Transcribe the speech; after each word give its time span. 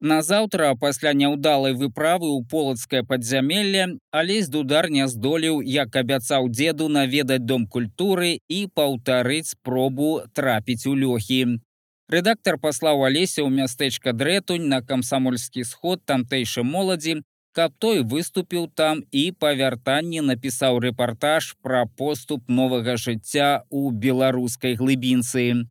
Назаўтра 0.00 0.74
пасля 0.80 1.12
няўдалай 1.12 1.74
выправы 1.76 2.28
ў 2.32 2.40
полацкае 2.48 3.02
падзямелле 3.04 4.00
алесь 4.10 4.48
дудар 4.48 4.88
не 4.88 5.06
здолеў, 5.06 5.60
як 5.60 5.96
абяцаў 6.00 6.48
дзеду 6.48 6.88
наведаць 6.88 7.44
дом 7.44 7.66
культуры 7.66 8.40
і 8.48 8.60
паўтарыць 8.72 9.52
спробу 9.52 10.22
трапіць 10.32 10.86
у 10.88 10.94
лёхі. 10.96 11.60
Рэдактар 12.08 12.56
паслаў 12.56 13.04
алеся 13.04 13.44
ў 13.44 13.52
мястэчка 13.52 14.14
дрэтунь 14.16 14.72
на 14.72 14.80
камсамольскі 14.80 15.68
сход 15.68 16.00
тамтэйшай 16.08 16.64
моладзі, 16.64 17.20
каб 17.52 17.76
той 17.78 18.00
выступіў 18.00 18.72
там 18.72 19.02
і 19.12 19.24
па 19.36 19.52
вяртанні 19.52 20.24
напісаў 20.24 20.80
рэпартаж 20.80 21.60
пра 21.60 21.84
поступ 21.84 22.48
новага 22.48 22.96
жыцця 22.96 23.68
ў 23.68 23.92
беларускай 23.92 24.80
глыбінцы. 24.80 25.68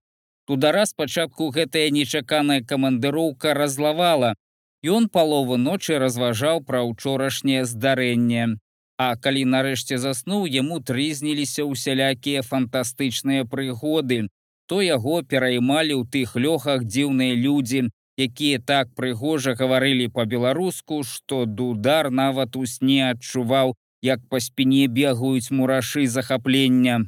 Тудара 0.50 0.88
спачатку 0.90 1.52
гэтая 1.54 1.92
нечаканая 1.94 2.62
камандыроўка 2.66 3.54
разлавала. 3.54 4.34
Ён 4.82 5.06
палову 5.08 5.58
ночы 5.62 6.00
разважаў 6.02 6.62
пра 6.66 6.82
ўчорашняе 6.90 7.66
здарэнне. 7.70 8.58
А 8.98 9.10
калі 9.26 9.44
нарэшце 9.46 10.00
заснуў, 10.02 10.48
яму 10.50 10.80
трызніліся 10.82 11.68
ўсялякія 11.70 12.42
фантастычныя 12.42 13.46
прыгоды, 13.46 14.26
то 14.66 14.82
яго 14.82 15.22
пераймалі 15.22 15.94
ў 16.02 16.10
тых 16.18 16.34
лёхах 16.34 16.82
дзіўныя 16.82 17.38
людзі, 17.38 17.86
якія 18.18 18.58
так 18.58 18.90
прыгожа 18.98 19.54
гаварылі 19.54 20.10
па-беларуску, 20.18 21.04
што 21.04 21.46
дудар 21.46 22.10
нават 22.10 22.58
у 22.58 22.66
сне 22.66 23.06
адчуваў, 23.12 23.78
як 24.02 24.26
па 24.34 24.42
спіне 24.42 24.90
бегаюць 24.90 25.54
мурашы 25.54 26.10
захаплення. 26.10 27.06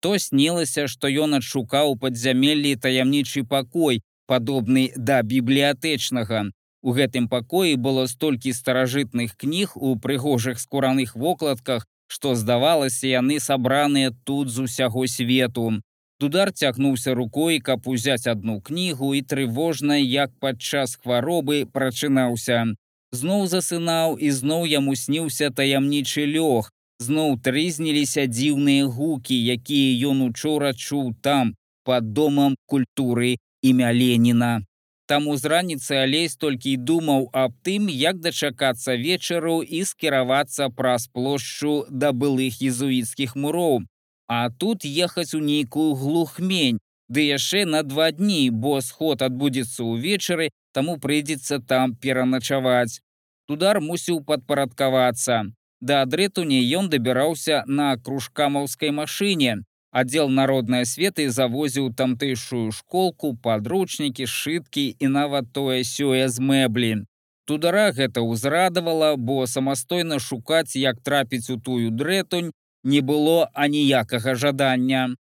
То 0.00 0.18
снілася, 0.18 0.86
што 0.86 1.08
ён 1.08 1.40
адшукаў 1.40 1.96
падзямеллі 1.98 2.76
таямнічы 2.76 3.42
пакой, 3.44 4.00
падобны 4.26 4.92
да 4.96 5.22
бібліятэчнага. 5.22 6.50
У 6.82 6.94
гэтым 6.94 7.26
пакоі 7.28 7.74
было 7.74 8.06
столькі 8.06 8.54
старажытных 8.54 9.34
кніг 9.36 9.74
у 9.74 9.96
прыгожых 9.96 10.60
скураных 10.60 11.16
вокладках, 11.16 11.86
што 12.06 12.34
здавалася 12.34 13.06
яны 13.06 13.40
сабраныя 13.40 14.14
тут 14.24 14.48
з 14.48 14.68
усяго 14.68 15.06
свету. 15.06 15.82
Дудар 16.20 16.52
цягнуўся 16.52 17.14
рукой, 17.14 17.60
каб 17.60 17.86
узяць 17.86 18.26
одну 18.26 18.60
кнігу 18.60 19.14
і 19.14 19.22
трывожна, 19.22 19.98
як 19.98 20.30
падчас 20.40 20.96
хваробы 20.96 21.66
прачынаўся. 21.66 22.74
Зноў 23.12 23.46
засынаў 23.46 24.18
і 24.18 24.30
зноў 24.30 24.66
яму 24.66 24.96
сніўся 24.96 25.50
таямнічы 25.50 26.26
лёг. 26.26 26.70
Зноў 26.98 27.36
трызніліся 27.46 28.26
дзіўныя 28.26 28.86
гукі, 28.86 29.36
якія 29.54 30.10
ён 30.10 30.22
учора 30.26 30.72
чуў 30.74 31.14
там, 31.22 31.54
под 31.84 32.12
домам 32.12 32.56
культуры 32.66 33.36
імя 33.62 33.92
Леніна. 33.92 34.66
Таму 35.08 35.36
з 35.40 35.48
раніцы 35.48 35.96
алесь 36.04 36.36
толькі 36.36 36.72
і 36.76 36.80
думаў 36.88 37.30
аб 37.32 37.54
тым, 37.64 37.86
як 37.88 38.18
дачакацца 38.20 38.96
вечару 38.98 39.62
і 39.62 39.84
скіравацца 39.88 40.68
праз 40.68 41.06
плошчу 41.08 41.86
да 41.88 42.10
былых 42.12 42.58
езуіцкіх 42.60 43.32
муроў, 43.36 43.86
а 44.28 44.50
тут 44.50 44.84
ехаць 44.84 45.32
у 45.38 45.40
нейкую 45.40 45.94
глухмень, 45.94 46.82
ды 47.08 47.24
яшчэ 47.24 47.64
на 47.64 47.82
два 47.82 48.10
дні, 48.12 48.50
бо 48.50 48.82
сход 48.84 49.22
адбудзецца 49.22 49.86
ўвечары, 49.86 50.50
таму 50.76 50.98
прыйдзецца 51.00 51.62
там 51.64 51.96
пераначаваць. 51.96 53.00
Тудар 53.48 53.80
мусіў 53.80 54.20
падпарадкавацца. 54.28 55.48
Да 55.80 56.02
адрэтуні 56.02 56.58
ён 56.78 56.88
дабіраўся 56.90 57.62
на 57.66 57.96
кружкамаўскай 57.96 58.90
машыне. 58.90 59.62
Аддзел 59.90 60.28
народнай 60.28 60.84
асветы 60.84 61.30
завозіў 61.30 61.94
тамтэйшую 61.96 62.72
школку, 62.72 63.32
падручнікі, 63.44 64.26
сшыткі 64.26 64.84
і 64.98 65.06
нават 65.08 65.48
тое 65.52 65.80
сёе 65.84 66.28
з 66.28 66.42
мэблі. 66.42 67.06
Тудара 67.48 67.88
гэта 67.96 68.20
ўзрадавала, 68.20 69.16
бо 69.16 69.46
самастойна 69.46 70.18
шукаць, 70.18 70.76
як 70.76 71.00
трапіць 71.00 71.48
у 71.48 71.56
тую 71.56 71.88
дрэтунь, 71.90 72.52
не 72.84 73.00
было 73.00 73.48
аніякага 73.54 74.34
жадання. 74.34 75.16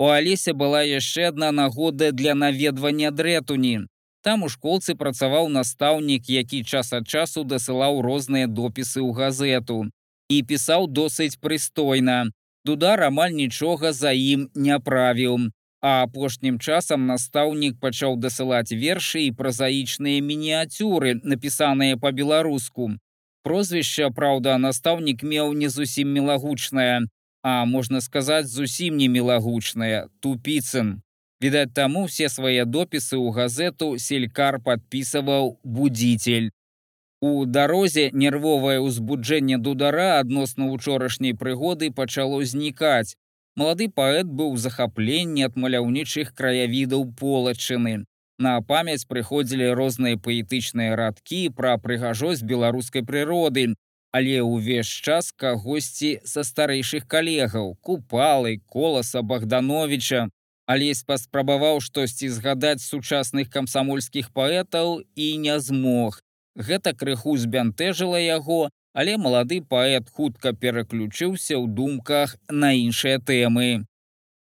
У 0.00 0.08
алесе 0.08 0.56
была 0.56 0.80
яшчэ 0.80 1.28
адна 1.28 1.52
нагода 1.52 2.12
для 2.12 2.34
наведвання 2.34 3.10
дрэтуні. 3.10 3.89
Там 4.22 4.42
у 4.44 4.48
школцы 4.52 4.94
працаваў 4.94 5.48
настаўнік, 5.48 6.28
які 6.28 6.64
час 6.64 6.92
ад 6.92 7.08
часу 7.08 7.44
дасылаў 7.44 8.02
розныя 8.04 8.46
допісы 8.46 9.00
ў 9.00 9.16
газету 9.16 9.88
і 10.30 10.42
пісаў 10.46 10.86
досыць 10.86 11.40
прыстойна. 11.40 12.30
Дудар 12.64 13.02
амаль 13.02 13.32
нічога 13.32 13.92
за 13.92 14.12
ім 14.12 14.50
не 14.54 14.78
правіў. 14.78 15.50
А 15.82 16.02
апошнім 16.04 16.58
часам 16.60 17.06
настаўнік 17.08 17.80
пачаў 17.80 18.16
дасылаць 18.20 18.68
вершы 18.68 19.24
і 19.24 19.32
празаічныя 19.32 20.20
мініяцюры, 20.20 21.14
напісаныя 21.24 21.96
па-беларуску. 21.96 22.90
Прозвішча, 23.42 24.10
праўда, 24.12 24.58
настаўнік 24.60 25.24
меў 25.24 25.56
не 25.56 25.72
зусім 25.72 26.12
мілагучнае, 26.12 27.08
а 27.42 27.64
можна 27.64 28.04
сказаць, 28.04 28.52
зусім 28.52 29.00
не 29.00 29.08
мілагучнае, 29.08 30.12
тупіцын. 30.20 31.00
Відаць, 31.40 31.72
таму 31.72 32.04
все 32.04 32.28
свае 32.28 32.64
допісы 32.68 33.16
ў 33.16 33.32
газету 33.32 33.96
селькар 33.96 34.60
падпісываў 34.60 35.56
будзіцель. 35.64 36.50
У 37.20 37.44
дарозе 37.44 38.10
нервовае 38.12 38.80
ўзбуджэнне 38.84 39.56
дудара 39.56 40.20
адносна 40.20 40.68
учорашняй 40.72 41.32
прыгоды 41.32 41.90
пачало 41.92 42.44
знікаць. 42.44 43.16
Малады 43.56 43.88
паэт 43.88 44.28
быў 44.40 44.56
захапленні 44.56 45.44
ад 45.48 45.56
маляўнічых 45.56 46.32
краявідаў 46.36 47.04
полачыны. 47.20 48.04
На 48.40 48.52
памяць 48.64 49.04
прыходзілі 49.08 49.72
розныя 49.76 50.16
паэтычныя 50.16 50.96
радкі 50.96 51.40
пра 51.56 51.76
прыгажосць 51.76 52.44
беларускай 52.52 53.04
прыроды, 53.04 53.64
але 54.16 54.40
ўвесь 54.40 54.88
час 54.88 55.32
кагосьці 55.36 56.12
са 56.24 56.44
старэйшых 56.44 57.04
калегаў, 57.04 57.76
купалы, 57.84 58.60
коласа 58.64 59.20
Богдановича, 59.22 60.28
Алесь 60.70 61.02
паспрабаваў 61.02 61.80
штосьці 61.82 62.28
згадаць 62.30 62.84
сучасных 62.86 63.48
камсамольскіх 63.50 64.30
паэтаў 64.30 65.00
і 65.18 65.26
не 65.44 65.56
змог. 65.58 66.20
Гэта 66.54 66.92
крыху 66.94 67.34
збянтэжыла 67.44 68.20
яго, 68.22 68.68
але 68.94 69.16
малады 69.16 69.58
паэт 69.74 70.14
хутка 70.14 70.52
пераключыўся 70.54 71.58
ў 71.58 71.66
думках 71.66 72.36
на 72.62 72.70
іншыя 72.78 73.18
тэмы. 73.18 73.82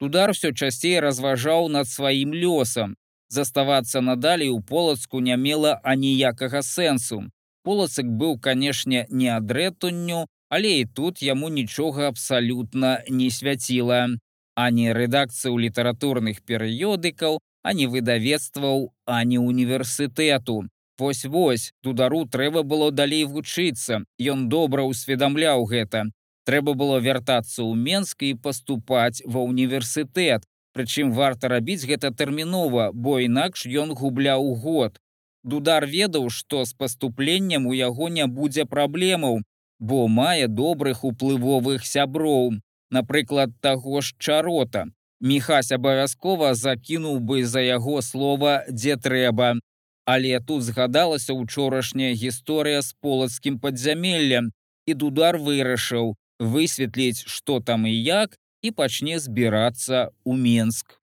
Тудар 0.02 0.34
усё 0.34 0.50
часцей 0.50 0.98
разважаў 1.06 1.70
над 1.70 1.86
сваім 1.86 2.34
лёсам, 2.34 2.98
заставацца 3.30 4.02
надалей 4.02 4.50
у 4.50 4.58
полацку 4.58 5.22
не 5.22 5.36
мела 5.36 5.78
аніякага 5.82 6.66
сэнсу. 6.66 7.30
Полацак 7.62 8.10
быў, 8.10 8.38
канешне, 8.42 9.06
не 9.10 9.30
адрэтунню, 9.38 10.26
але 10.50 10.80
і 10.82 10.84
тут 10.98 11.22
яму 11.22 11.48
нічога 11.48 12.08
абсалютна 12.08 13.02
не 13.08 13.30
свяціла. 13.30 14.18
Ані 14.58 14.91
рэдакцыі 14.98 15.54
ў 15.54 15.69
літаратурных 15.69 16.42
перыёдыкаў, 16.42 17.38
ані 17.62 17.86
выдавецтваў, 17.94 18.91
ані 19.06 19.38
універсітэту. 19.38 20.66
Вось-вось, 20.98 21.70
тудару 21.82 22.26
трэба 22.26 22.66
было 22.66 22.91
далей 22.91 23.24
вучыцца. 23.24 24.02
Ён 24.18 24.48
добра 24.50 24.82
ўсведамляў 24.82 25.62
гэта. 25.70 26.10
Трэба 26.42 26.74
было 26.74 26.98
вяртацца 26.98 27.62
ў 27.62 27.72
Менск 27.78 28.26
і 28.26 28.34
паступаць 28.34 29.22
ва 29.24 29.47
ўніверсітэт, 29.47 30.42
Прычым 30.78 31.10
варта 31.10 31.48
рабіць 31.50 31.82
гэта 31.91 32.10
тэрмінова, 32.14 32.91
бо 32.94 33.18
інакш 33.18 33.66
ён 33.82 33.94
губляў 33.98 34.44
год. 34.64 35.00
Дудар 35.42 35.86
ведаў, 35.86 36.28
што 36.30 36.64
з 36.64 36.74
паступленнем 36.82 37.66
у 37.66 37.72
яго 37.74 38.08
не 38.08 38.26
будзе 38.26 38.64
праблемаў, 38.74 39.41
бо 39.80 40.06
мае 40.08 40.47
добрых 40.47 41.02
уплывовых 41.08 41.86
сяброў, 41.86 42.60
напрыклад 42.91 43.50
таго 43.60 44.00
ж 44.00 44.15
чарота. 44.19 44.87
Міхась 45.21 45.72
абавязкова 45.72 46.54
закінуў 46.54 47.19
бы 47.21 47.44
за 47.44 47.60
яго 47.60 48.03
слова, 48.03 48.65
дзе 48.71 48.97
трэба. 48.97 49.59
Але 50.06 50.41
тут 50.41 50.62
згадалася 50.62 51.34
учорашняя 51.34 52.15
гісторыя 52.15 52.83
з 52.83 52.95
полацкім 53.03 53.59
падзямеллем, 53.59 54.53
і 54.86 54.95
дудар 54.95 55.36
вырашыў 55.36 56.15
высветліць, 56.39 57.27
што 57.27 57.60
там 57.60 57.86
і 57.86 57.92
як, 57.92 58.39
і 58.62 58.71
пачне 58.71 59.18
збірацца 59.18 60.09
ў 60.24 60.33
Менск. 60.39 60.97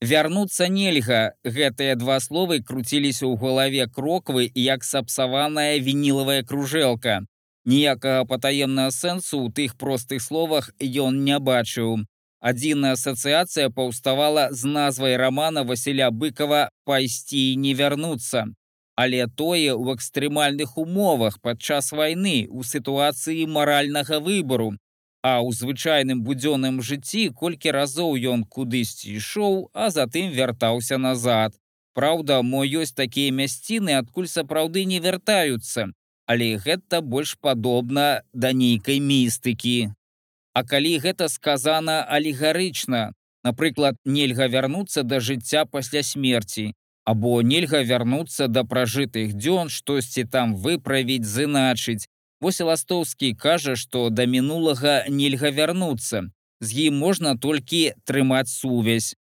Вярнуцца 0.00 0.68
нельга, 0.68 1.34
гэтыя 1.44 1.96
два 1.96 2.20
словы 2.20 2.60
круціліся 2.62 3.26
ў 3.26 3.36
галаве 3.40 3.86
кроквы 3.88 4.48
як 4.54 4.84
сапсаваная 4.84 5.78
вінілавая 5.80 6.42
кружэлка. 6.44 7.24
Ніякага 7.66 8.24
патаемнага 8.30 8.92
сэнсу 8.94 9.38
ў 9.42 9.48
тых 9.58 9.74
простых 9.76 10.22
словах 10.22 10.70
ён 10.80 11.24
не 11.28 11.38
бачыў. 11.38 12.06
Адзіная 12.40 12.94
асацыяцыя 12.94 13.74
паўставала 13.74 14.46
з 14.52 14.70
назвай 14.70 15.16
рамана 15.18 15.66
Васіля 15.66 16.10
быкова 16.10 16.70
пайсці 16.86 17.42
і 17.52 17.56
не 17.66 17.74
вярнуцца. 17.74 18.46
Але 18.94 19.26
тое 19.26 19.74
ў 19.74 19.98
экстрэмальных 19.98 20.78
умовах 20.78 21.40
падчас 21.42 21.92
вайны 21.92 22.46
у 22.48 22.62
сітуацыі 22.62 23.50
маральнага 23.58 24.20
выбару, 24.20 24.76
А 25.26 25.42
ў 25.42 25.50
звычайным 25.58 26.22
будзённым 26.22 26.76
жыцці 26.86 27.22
колькі 27.34 27.72
разоў 27.74 28.14
ён 28.32 28.44
кудысьці 28.56 29.16
ішоў, 29.18 29.56
а 29.74 29.90
затым 29.90 30.30
вяртаўся 30.30 30.98
назад. 31.02 31.56
Праўда, 31.98 32.42
мо 32.46 32.62
ёсць 32.62 32.94
такія 32.94 33.34
мясціны, 33.34 33.96
адкуль 33.98 34.30
сапраўды 34.30 34.84
не 34.86 35.00
вяртаюцца, 35.02 35.90
але 36.26 36.56
гэта 36.58 37.00
больш 37.00 37.36
падобна 37.40 38.22
да 38.32 38.52
нейкай 38.52 38.98
містыкі. 39.00 39.92
А 40.54 40.64
калі 40.64 40.98
гэта 40.98 41.28
сказана 41.28 42.02
алегарычна, 42.02 43.12
напрыклад, 43.44 43.96
нельга 44.04 44.48
вярнуцца 44.48 45.02
да 45.02 45.20
жыцця 45.20 45.64
пасля 45.64 46.02
смерці, 46.02 46.72
або 47.04 47.42
нельга 47.42 47.82
вярнуцца 47.82 48.48
да 48.48 48.64
пражытых 48.64 49.34
дзён, 49.38 49.70
штосьці 49.70 50.24
там 50.24 50.56
выправіць, 50.56 51.24
зыначыць. 51.24 52.06
Вось 52.40 52.60
ластоўскі 52.60 53.32
кажа, 53.34 53.76
што 53.76 54.10
да 54.10 54.26
мінулага 54.26 55.04
нельга 55.08 55.50
вярнуцца. 55.50 56.26
З 56.60 56.88
ім 56.88 56.98
можна 56.98 57.36
толькі 57.38 57.94
трымаць 58.04 58.50
сувязь. 58.50 59.14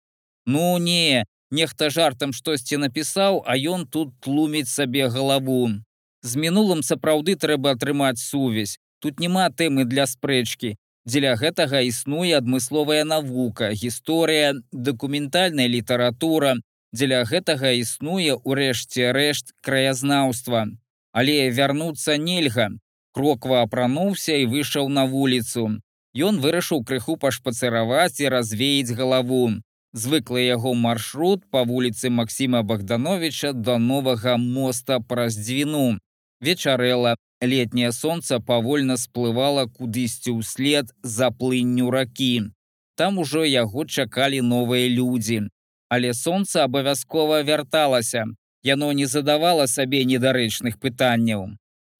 Ну 0.45 0.77
не, 0.77 1.25
нехта 1.51 1.89
жартам 1.89 2.33
штосьці 2.33 2.77
напісаў, 2.77 3.43
а 3.45 3.57
ён 3.57 3.85
тут 3.87 4.15
тлуміць 4.21 4.69
сабе 4.69 5.09
галаву. 5.09 5.83
З 6.23 6.39
мінулым 6.39 6.81
сапраўды 6.87 7.35
трэба 7.35 7.75
атрымаць 7.75 8.23
сувязь. 8.23 8.77
Тут 9.03 9.19
няма 9.19 9.49
тэмы 9.51 9.83
для 9.83 10.07
спрэчкі. 10.07 10.75
Дзеля 11.03 11.35
гэтага 11.35 11.81
існуе 11.83 12.37
адмысловая 12.39 13.03
навука, 13.03 13.73
гісторыя, 13.75 14.53
дакументальная 14.71 15.67
літаратура. 15.67 16.55
Дзеля 16.95 17.25
гэтага 17.27 17.73
існуе 17.75 18.39
ўрэшце 18.39 19.11
рэшт 19.11 19.51
краязнаўства. 19.59 20.71
Але 21.11 21.51
вярнуцца 21.51 22.15
нельга. 22.15 22.69
Кроква 23.11 23.59
апрануўся 23.67 24.39
і 24.39 24.47
выйшаў 24.47 24.87
на 24.87 25.03
вуліцу. 25.03 25.83
Ён 26.15 26.39
вырашыў 26.39 26.85
крыху 26.87 27.17
пашпацыраваць 27.19 28.23
і 28.23 28.31
развеяць 28.31 28.95
галаву. 28.95 29.59
Звыклы 29.93 30.47
яго 30.47 30.73
маршрут 30.73 31.43
па 31.51 31.67
вуліцы 31.67 32.09
Масіма 32.09 32.63
Богдановича 32.63 33.51
да 33.53 33.77
новага 33.77 34.37
моста 34.37 35.03
праз 35.03 35.35
дзвіну. 35.35 35.99
Вечарэла, 36.43 37.15
летняе 37.41 37.91
сонца 37.91 38.39
павольна 38.51 38.97
сплывала 38.97 39.65
кудысьці 39.65 40.35
ўслед 40.35 40.91
за 41.01 41.31
плынню 41.31 41.89
ракі. 41.95 42.51
Там 42.99 43.17
ужо 43.23 43.47
яго 43.47 43.87
чакалі 43.87 44.43
новыя 44.43 44.91
людзі. 44.91 45.47
Але 45.89 46.13
сонца 46.13 46.63
абавязкова 46.67 47.41
вярталася. 47.41 48.25
Яно 48.63 48.93
не 48.93 49.05
задавала 49.05 49.65
сабе 49.67 50.05
недарэчных 50.05 50.79
пытанняў 50.79 51.53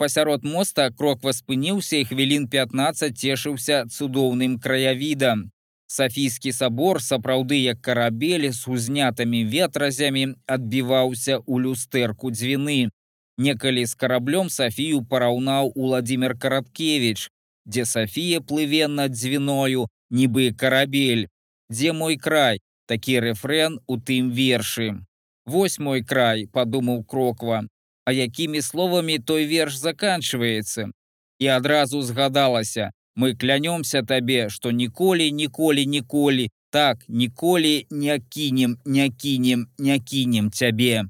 пасярод 0.03 0.43
моста 0.43 0.89
кроква 0.91 1.31
спыніўся 1.31 2.01
і 2.01 2.05
хвілін 2.09 2.47
15 2.51 3.15
цешыўся 3.15 3.85
цудоўным 3.87 4.57
краявідам. 4.59 5.45
Сафійскі 5.87 6.51
сабор 6.51 6.99
сапраўды 6.99 7.59
як 7.63 7.79
карабель 7.79 8.49
з 8.51 8.67
узнятымі 8.67 9.45
ветразямі 9.47 10.25
адбіваўся 10.55 11.37
ў 11.39 11.53
люстэрку 11.63 12.33
дзвіны. 12.35 12.91
Некалі 13.37 13.85
з 13.85 13.95
караблём 13.95 14.49
Сафію 14.49 15.01
параўнаў 15.09 15.71
Уладзімир 15.75 16.37
Караткевич, 16.37 17.29
дзе 17.65 17.85
Сафія 17.85 18.39
плыве 18.41 18.87
над 18.87 19.11
дзвіною, 19.11 19.87
нібы 20.11 20.53
карабель. 20.53 21.27
Дзе 21.71 21.93
мой 21.93 22.17
край, 22.17 22.61
такі 22.85 23.19
рэфрэн 23.19 23.79
у 23.87 23.97
тым 23.97 24.29
вершы. 24.29 25.01
Вось 25.45 25.79
мой 25.79 26.03
край, 26.03 26.45
падумаў 26.47 27.03
кроква, 27.03 27.63
а 28.05 28.11
якімі 28.11 28.61
словамі 28.61 29.19
той 29.19 29.47
верш 29.47 29.77
заканчваецца. 29.77 30.91
І 31.39 31.47
адразу 31.47 32.01
згадалася: 32.01 32.91
мы 33.15 33.33
клянёмся 33.33 34.03
табе, 34.03 34.49
што 34.49 34.71
ніколі, 34.71 35.31
ніколі, 35.31 35.85
ніколі, 35.85 36.49
так 36.69 37.05
ніколі 37.07 37.87
не 37.89 38.19
кінем, 38.19 38.77
не 38.85 39.09
кінем, 39.09 39.67
не 39.77 39.99
кінем 39.99 40.51
цябе. 40.51 41.03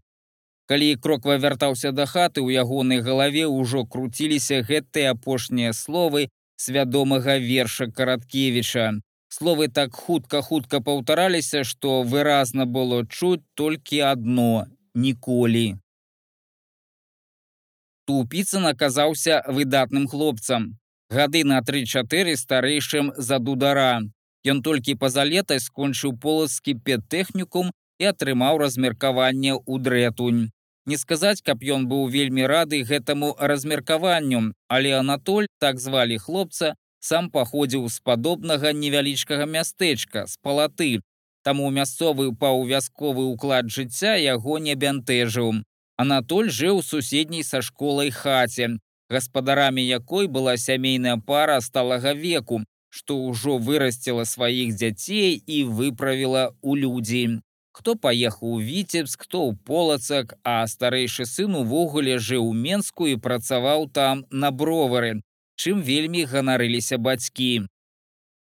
Калі 0.74 0.96
кроква 0.98 1.36
вяртаўся 1.38 1.92
да 1.94 2.08
хаты, 2.10 2.42
у 2.42 2.50
ягонай 2.50 2.98
галаве 3.06 3.46
ўжо 3.46 3.82
круціліся 3.86 4.64
гэтыя 4.66 5.12
апошнія 5.14 5.70
словы 5.70 6.30
свядомага 6.58 7.36
верша 7.38 7.86
караткевіча. 7.98 8.86
Словы 9.30 9.68
так 9.70 9.94
хутка-хутка 9.94 10.80
паўтараліся, 10.88 11.62
што 11.64 12.02
выразна 12.14 12.66
было 12.66 13.06
чуць 13.06 13.46
толькі 13.54 14.00
адно 14.14 14.66
ніколі. 14.96 15.78
Тупіцын 18.10 18.66
аказаўся 18.72 19.44
выдатным 19.46 20.10
хлопцам. 20.10 20.82
Гады 21.14 21.44
на 21.44 21.62
3-4 21.62 22.34
старэйшым 22.46 23.14
за 23.30 23.38
дудара. 23.38 24.02
Ён 24.42 24.66
толькі 24.66 24.98
па-за 25.06 25.22
летай 25.22 25.62
скончыў 25.62 26.18
полацкі 26.18 26.78
педтэхнікум 26.82 27.70
і 28.02 28.12
атрымаў 28.16 28.58
размеркаванне 28.66 29.54
ў 29.54 29.78
дрэтунь. 29.78 30.44
Не 30.86 30.98
сказаць, 30.98 31.42
каб 31.42 31.64
ён 31.64 31.88
быў 31.88 32.08
вельмі 32.12 32.48
рады 32.52 32.84
гэтаму 32.84 33.36
размеркаванню, 33.40 34.52
але 34.68 34.92
Анатоль, 35.00 35.48
так 35.60 35.80
звалі 35.80 36.18
хлопца, 36.20 36.76
сам 37.00 37.30
паходзіў 37.32 37.88
з 37.90 38.00
падобнага 38.04 38.74
невялічкага 38.74 39.46
мястэчка 39.46 40.28
з 40.28 40.36
палаты. 40.44 40.92
Таму 41.44 41.70
мясцовы 41.76 42.32
паўвязковы 42.36 43.24
ўклад 43.32 43.72
жыцця 43.76 44.16
яго 44.16 44.60
не 44.60 44.76
бянтэжыў. 44.76 45.64
Анатоль 46.04 46.52
жыў 46.52 46.80
у 46.80 46.84
суседняй 46.84 47.44
са 47.44 47.62
школай 47.62 48.12
хаце, 48.12 48.70
гаспадарамі 49.12 49.84
якой 49.84 50.28
была 50.28 50.56
сямейная 50.58 51.18
пара 51.18 51.60
сталага 51.62 52.14
веку, 52.14 52.64
што 52.90 53.20
ўжо 53.20 53.58
вырасціла 53.58 54.26
сваіх 54.26 54.76
дзяцей 54.76 55.36
і 55.36 55.64
выправіла 55.80 56.44
ў 56.64 56.72
людзі. 56.84 57.24
Хто 57.74 57.96
паехаў 57.98 58.56
у 58.56 58.62
віцебск, 58.62 59.26
хто 59.26 59.44
ў 59.50 59.58
полацак, 59.66 60.38
а 60.46 60.56
старэйшы 60.70 61.26
сын 61.26 61.58
увогуле 61.58 62.18
жыў 62.22 62.50
у 62.50 62.54
Менску 62.54 63.10
і 63.10 63.18
працаваў 63.18 63.88
там 63.90 64.26
на 64.30 64.52
бровары, 64.52 65.14
чым 65.58 65.82
вельмі 65.82 66.26
ганарыліся 66.30 67.02
бацькі. 67.02 67.66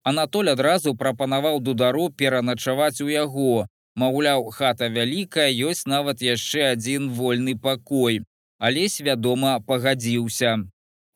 Анатоль 0.02 0.48
адразу 0.56 0.96
прапанаваў 0.96 1.60
дудару 1.60 2.08
пераначаваць 2.08 3.04
у 3.04 3.12
яго, 3.12 3.68
Маўляў, 3.98 4.44
хата 4.54 4.86
вялікая, 4.94 5.50
ёсць 5.68 5.86
нават 5.90 6.20
яшчэ 6.22 6.72
адзін 6.72 7.10
вольны 7.18 7.58
пакой. 7.58 8.22
Алесь, 8.58 9.00
вядома, 9.02 9.58
пагадзіўся. 9.58 10.52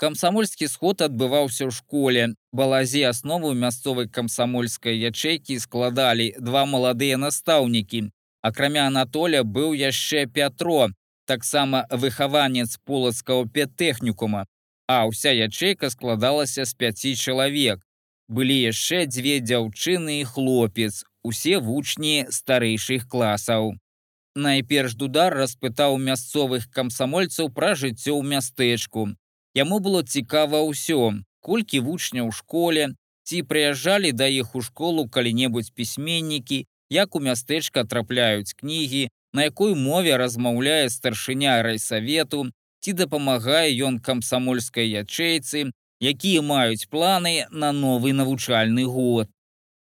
Камсамольскі 0.03 0.67
сход 0.67 1.03
адбываўся 1.07 1.69
ў 1.69 1.71
школе. 1.71 2.23
Балазе 2.51 3.03
аснову 3.07 3.53
мясцовай 3.55 4.09
камсамольскай 4.11 4.99
ячэйкі 4.99 5.59
складалі 5.63 6.27
два 6.43 6.65
маладыя 6.67 7.19
настаўнікі. 7.23 8.11
Акрамя 8.43 8.89
Анатоля 8.91 9.45
быў 9.47 9.79
яшчэ 9.79 10.27
Пятро, 10.27 10.91
таксама 11.31 11.85
выхаванец 11.87 12.83
полацкаго 12.83 13.47
педтэхнікума, 13.47 14.43
а 14.91 15.07
ўся 15.07 15.31
ячэйка 15.31 15.95
складалася 15.95 16.67
з 16.67 16.75
пяці 16.75 17.15
чалавек. 17.15 17.79
Былі 18.27 18.59
яшчэ 18.59 19.07
дзве 19.07 19.39
дзяўчыны 19.39 20.19
і 20.19 20.27
хлопец, 20.27 21.07
усе 21.23 21.63
вучні 21.63 22.27
старэйшых 22.27 23.07
класаў. 23.07 23.79
Найперш 24.35 24.99
дудар 24.99 25.31
распытаў 25.31 25.95
мясцовых 26.03 26.67
камсамольцаў 26.75 27.55
пра 27.55 27.77
жыццё 27.79 28.19
ў 28.19 28.27
мястэчку. 28.27 29.13
Яму 29.55 29.79
было 29.85 30.03
цікава 30.03 30.65
ўсё, 30.65 31.21
колькі 31.41 31.85
вучняў 31.85 32.29
у 32.29 32.37
школе, 32.37 32.95
ці 33.25 33.43
прыязджалі 33.43 34.13
да 34.13 34.27
іх 34.27 34.55
у 34.57 34.63
школу 34.63 35.09
калі-небудзь 35.09 35.75
пісьменнікі, 35.77 36.65
як 36.89 37.17
у 37.17 37.21
мястэчка 37.21 37.85
трапляюць 37.85 38.57
кнігі, 38.57 39.09
на 39.33 39.45
якой 39.49 39.75
мове 39.75 40.17
размаўляе 40.17 40.89
старшыня 40.89 41.61
райсавету, 41.63 42.49
ці 42.81 42.93
дапамагае 42.93 43.69
ён 43.89 44.01
камсамольскай 44.01 44.89
ячэйцы, 45.05 45.71
якія 46.01 46.43
маюць 46.43 46.89
планы 46.89 47.47
на 47.51 47.73
новы 47.73 48.13
навучальны 48.13 48.85
год. 48.85 49.29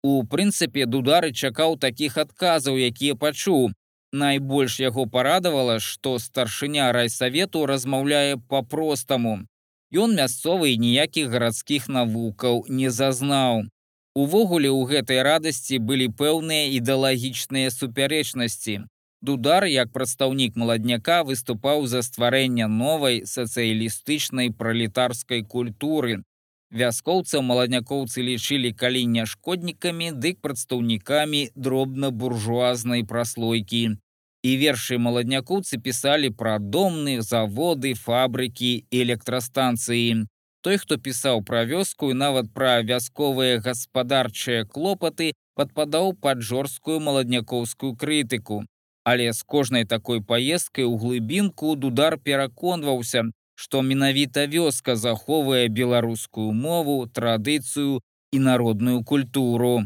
У 0.02 0.25
прынцыпе, 0.25 0.87
дудары 0.87 1.33
чакаў 1.33 1.76
такіх 1.76 2.17
адказаў, 2.17 2.81
якія 2.81 3.14
пачуў. 3.14 3.71
Найбольш 4.12 4.81
яго 4.81 5.07
парадавала, 5.07 5.79
што 5.79 6.19
старшыня 6.19 6.90
райсавету 6.93 7.67
размаўляе 7.67 8.37
па-простаму. 8.37 9.47
Ён 9.95 10.14
мясцовы 10.19 10.75
ніякіх 10.76 11.31
гарадскіх 11.31 11.88
навукаў 11.88 12.64
не 12.69 12.90
зазнаў. 12.90 13.67
Увогуле 14.14 14.71
ў 14.71 14.87
гэтай 14.90 15.23
радасці 15.23 15.79
былі 15.79 16.09
пэўныя 16.11 16.71
ідэалагічныя 16.79 17.71
супярэчнасці. 17.71 18.81
Дудар, 19.23 19.64
як 19.71 19.93
прадстаўнік 19.93 20.57
маладняка 20.57 21.23
выступаў 21.23 21.87
за 21.87 22.02
стварэнне 22.02 22.67
новай 22.67 23.23
сацыялістычнай 23.26 24.50
пралетарскай 24.50 25.43
культуры, 25.45 26.25
Вяскоўцаў 26.70 27.42
маладнякоўцы 27.42 28.22
лічылі 28.22 28.70
калі 28.72 29.02
не 29.10 29.26
шкоднікамі, 29.26 30.12
дык 30.14 30.38
прадстаўнікамі 30.38 31.50
дробна-буржуазнай 31.56 33.02
праслойкі. 33.02 33.98
І 34.42 34.50
вершы 34.56 34.98
маладнякоўцы 35.02 35.82
пісалі 35.82 36.30
пра 36.30 36.58
домны, 36.58 37.20
заводы, 37.26 37.94
фабрыкі, 37.94 38.86
электрастанцыі. 38.90 40.30
Той, 40.62 40.76
хто 40.78 40.96
пісаў 40.98 41.42
пра 41.42 41.64
вёску 41.66 42.12
і 42.12 42.18
нават 42.22 42.54
пра 42.54 42.78
вясковыя 42.86 43.58
гаспадарчыя 43.58 44.64
клопаты, 44.64 45.32
падпадаў 45.58 46.14
пад 46.14 46.40
жорсткую 46.40 47.00
маладнякоўскую 47.00 47.96
крытыку. 47.96 48.62
Але 49.04 49.32
з 49.32 49.42
кожнай 49.42 49.84
такой 49.84 50.22
паездкай 50.22 50.84
у 50.84 50.96
глыбінку 50.96 51.74
дудар 51.74 52.16
пераконваўся, 52.16 53.24
што 53.61 53.83
менавіта 53.85 54.47
вёска 54.52 54.97
захоўвае 54.97 55.69
беларускую 55.79 56.52
мову, 56.57 56.95
традыцыю 57.19 58.00
і 58.33 58.38
народную 58.38 59.05
культуру. 59.05 59.85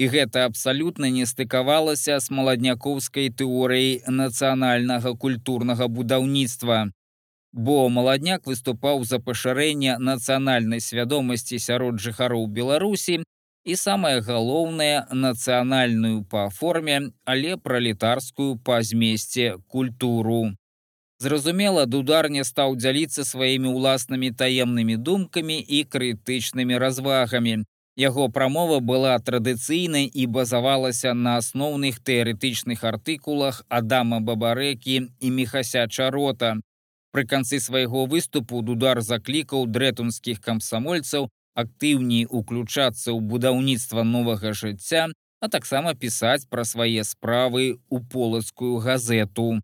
І 0.00 0.06
гэта 0.08 0.44
абсалютна 0.48 1.10
не 1.12 1.26
стыкавалася 1.28 2.16
з 2.24 2.32
маладнякоўскай 2.32 3.28
тэорыяй 3.40 4.00
нацыянальнага 4.20 5.12
культурнага 5.24 5.88
будаўніцтва. 5.96 6.78
Бо 7.52 7.76
маладняк 7.96 8.48
выступаў 8.48 9.04
за 9.04 9.18
пашырэнне 9.26 9.98
нацыянальнай 9.98 10.80
свядомасці 10.80 11.58
сярод 11.58 12.00
жыхароў 12.00 12.46
Беларусі 12.46 13.18
і 13.64 13.76
самае 13.76 14.14
галоўнае 14.30 15.04
нацыянальную 15.12 16.24
па 16.24 16.48
форме, 16.48 17.12
але 17.24 17.60
пралетарскую 17.68 18.56
па 18.64 18.80
змесце 18.80 19.58
культуру. 19.68 20.40
Зразумела, 21.20 21.84
дудар 21.84 22.30
не 22.32 22.44
стаў 22.48 22.78
дзяліцца 22.80 23.26
сваімі 23.28 23.68
ўласнымі 23.76 24.30
таемнымі 24.32 24.96
думкамі 24.96 25.58
і 25.60 25.84
крытычнымі 25.84 26.80
развагамі. 26.80 27.60
Яго 28.00 28.28
прамова 28.32 28.80
была 28.80 29.18
традыцыйнай 29.20 30.08
і 30.08 30.24
базавалася 30.26 31.12
на 31.12 31.36
асноўных 31.36 32.00
тэарэтычных 32.00 32.84
артыкулах 32.88 33.60
Адама 33.68 34.20
Бабарэкі 34.24 34.96
і 35.20 35.30
Мехася 35.36 35.84
Чарота. 35.88 36.56
Пры 37.12 37.26
канцы 37.28 37.60
свайго 37.60 38.06
выступу 38.06 38.62
дудар 38.62 39.02
заклікаў 39.04 39.68
дрэтунскіх 39.68 40.40
камсамольцаў 40.40 41.28
актыўней 41.52 42.24
уключацца 42.30 43.12
ў 43.12 43.20
будаўніцтва 43.20 44.08
новага 44.08 44.56
жыцця, 44.56 45.10
а 45.40 45.48
таксама 45.52 45.92
пісаць 45.92 46.48
пра 46.48 46.64
свае 46.64 47.04
справы 47.04 47.76
ў 47.92 47.96
полацкую 48.08 48.78
газету. 48.80 49.60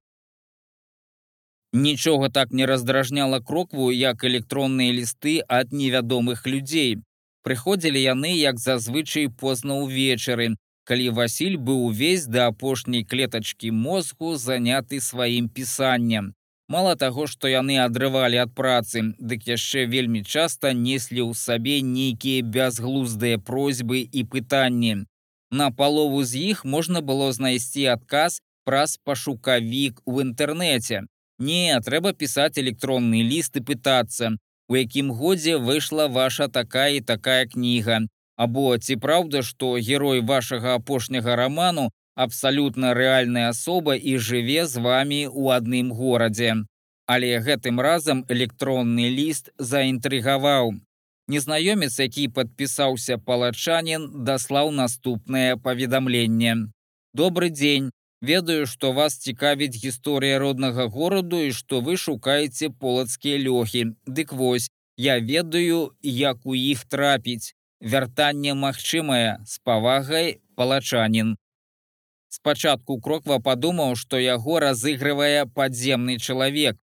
Нічога 1.76 2.28
так 2.30 2.52
не 2.52 2.66
раздражняла 2.66 3.40
крокву, 3.40 3.90
як 3.92 4.24
электронныя 4.24 4.92
лісты 4.96 5.42
ад 5.46 5.72
невядомых 5.72 6.46
людзей. 6.46 7.02
Прыходзілі 7.44 8.00
яны, 8.00 8.30
як 8.32 8.56
зазвычай 8.58 9.28
позна 9.28 9.76
ўвечары, 9.84 10.56
калі 10.88 11.10
Васіль 11.18 11.58
быў 11.60 11.82
увесь 11.92 12.24
да 12.24 12.46
апошняй 12.48 13.04
клетачкі 13.04 13.72
мозгу 13.76 14.36
заняты 14.40 15.00
сваім 15.04 15.50
пісаннем. 15.52 16.32
Мала 16.68 16.94
таго, 16.96 17.26
што 17.26 17.52
яны 17.52 17.76
адрывалі 17.84 18.40
ад 18.44 18.54
працы, 18.56 19.02
дык 19.20 19.44
яшчэ 19.44 19.84
вельмі 19.84 20.24
часта 20.24 20.72
неслі 20.72 21.28
ў 21.28 21.36
сабе 21.36 21.82
нейкія 21.84 22.46
бязглуздыя 22.56 23.36
просьбы 23.50 24.00
і 24.00 24.24
пытанні. 24.24 25.04
На 25.52 25.68
палову 25.70 26.24
з 26.24 26.40
іх 26.56 26.64
можна 26.64 27.04
было 27.04 27.28
знайсці 27.36 27.84
адказ 27.98 28.40
праз 28.64 28.96
пашукавік 29.04 30.00
у 30.06 30.24
інтэрнэце. 30.24 31.04
Не, 31.38 31.80
трэба 31.84 32.12
пісаць 32.12 32.58
электронны 32.58 33.22
ліст 33.22 33.56
і 33.56 33.60
пытацца, 33.60 34.36
у 34.68 34.76
якім 34.76 35.10
годзе 35.12 35.58
выйшла 35.58 36.08
ваша 36.08 36.48
такая 36.48 36.96
і 36.96 37.00
такая 37.00 37.46
кніга. 37.46 38.00
Або 38.36 38.78
ці 38.78 38.96
праўда, 38.96 39.42
што 39.42 39.76
герой 39.76 40.20
вашага 40.20 40.74
апошняга 40.74 41.36
раману 41.36 41.90
абсалютна 42.14 42.94
рэальная 42.94 43.48
асоба 43.52 43.96
і 43.96 44.16
жыве 44.16 44.66
з 44.66 44.80
вами 44.80 45.20
ў 45.28 45.56
адным 45.56 45.92
горадзе. 45.92 46.64
Але 47.06 47.38
гэтым 47.40 47.80
разам 47.80 48.24
электронны 48.28 49.08
ліст 49.12 49.52
заінтрыгаваў. 49.58 50.74
Незнаёмец, 51.28 51.98
які 52.00 52.28
падпісаўся 52.28 53.18
палачанін, 53.18 54.24
даслаў 54.24 54.70
наступнае 54.70 55.56
паведамленне. 55.56 56.72
Добры 57.14 57.50
дзень. 57.50 57.90
Ведаю, 58.22 58.66
што 58.66 58.92
вас 58.92 59.18
цікавіць 59.18 59.76
гісторыя 59.76 60.38
роднага 60.38 60.86
гораду 60.88 61.40
і 61.42 61.52
што 61.52 61.80
вы 61.80 61.96
шукаеце 61.96 62.70
полацкія 62.70 63.36
лёхі. 63.38 63.92
Дык 64.06 64.32
вось, 64.32 64.70
я 64.96 65.20
ведаю, 65.20 65.92
як 66.02 66.46
у 66.46 66.54
іх 66.54 66.84
трапіць. 66.84 67.52
Вяртанне 67.80 68.54
магчымае 68.54 69.44
з 69.44 69.58
павагай 69.60 70.40
палачанін. 70.56 71.36
Спачатку 72.32 73.00
кроква 73.00 73.38
падумаў, 73.38 73.96
што 73.96 74.18
яго 74.18 74.60
разыгрывае 74.64 75.44
падземны 75.44 76.16
чалавек. 76.18 76.76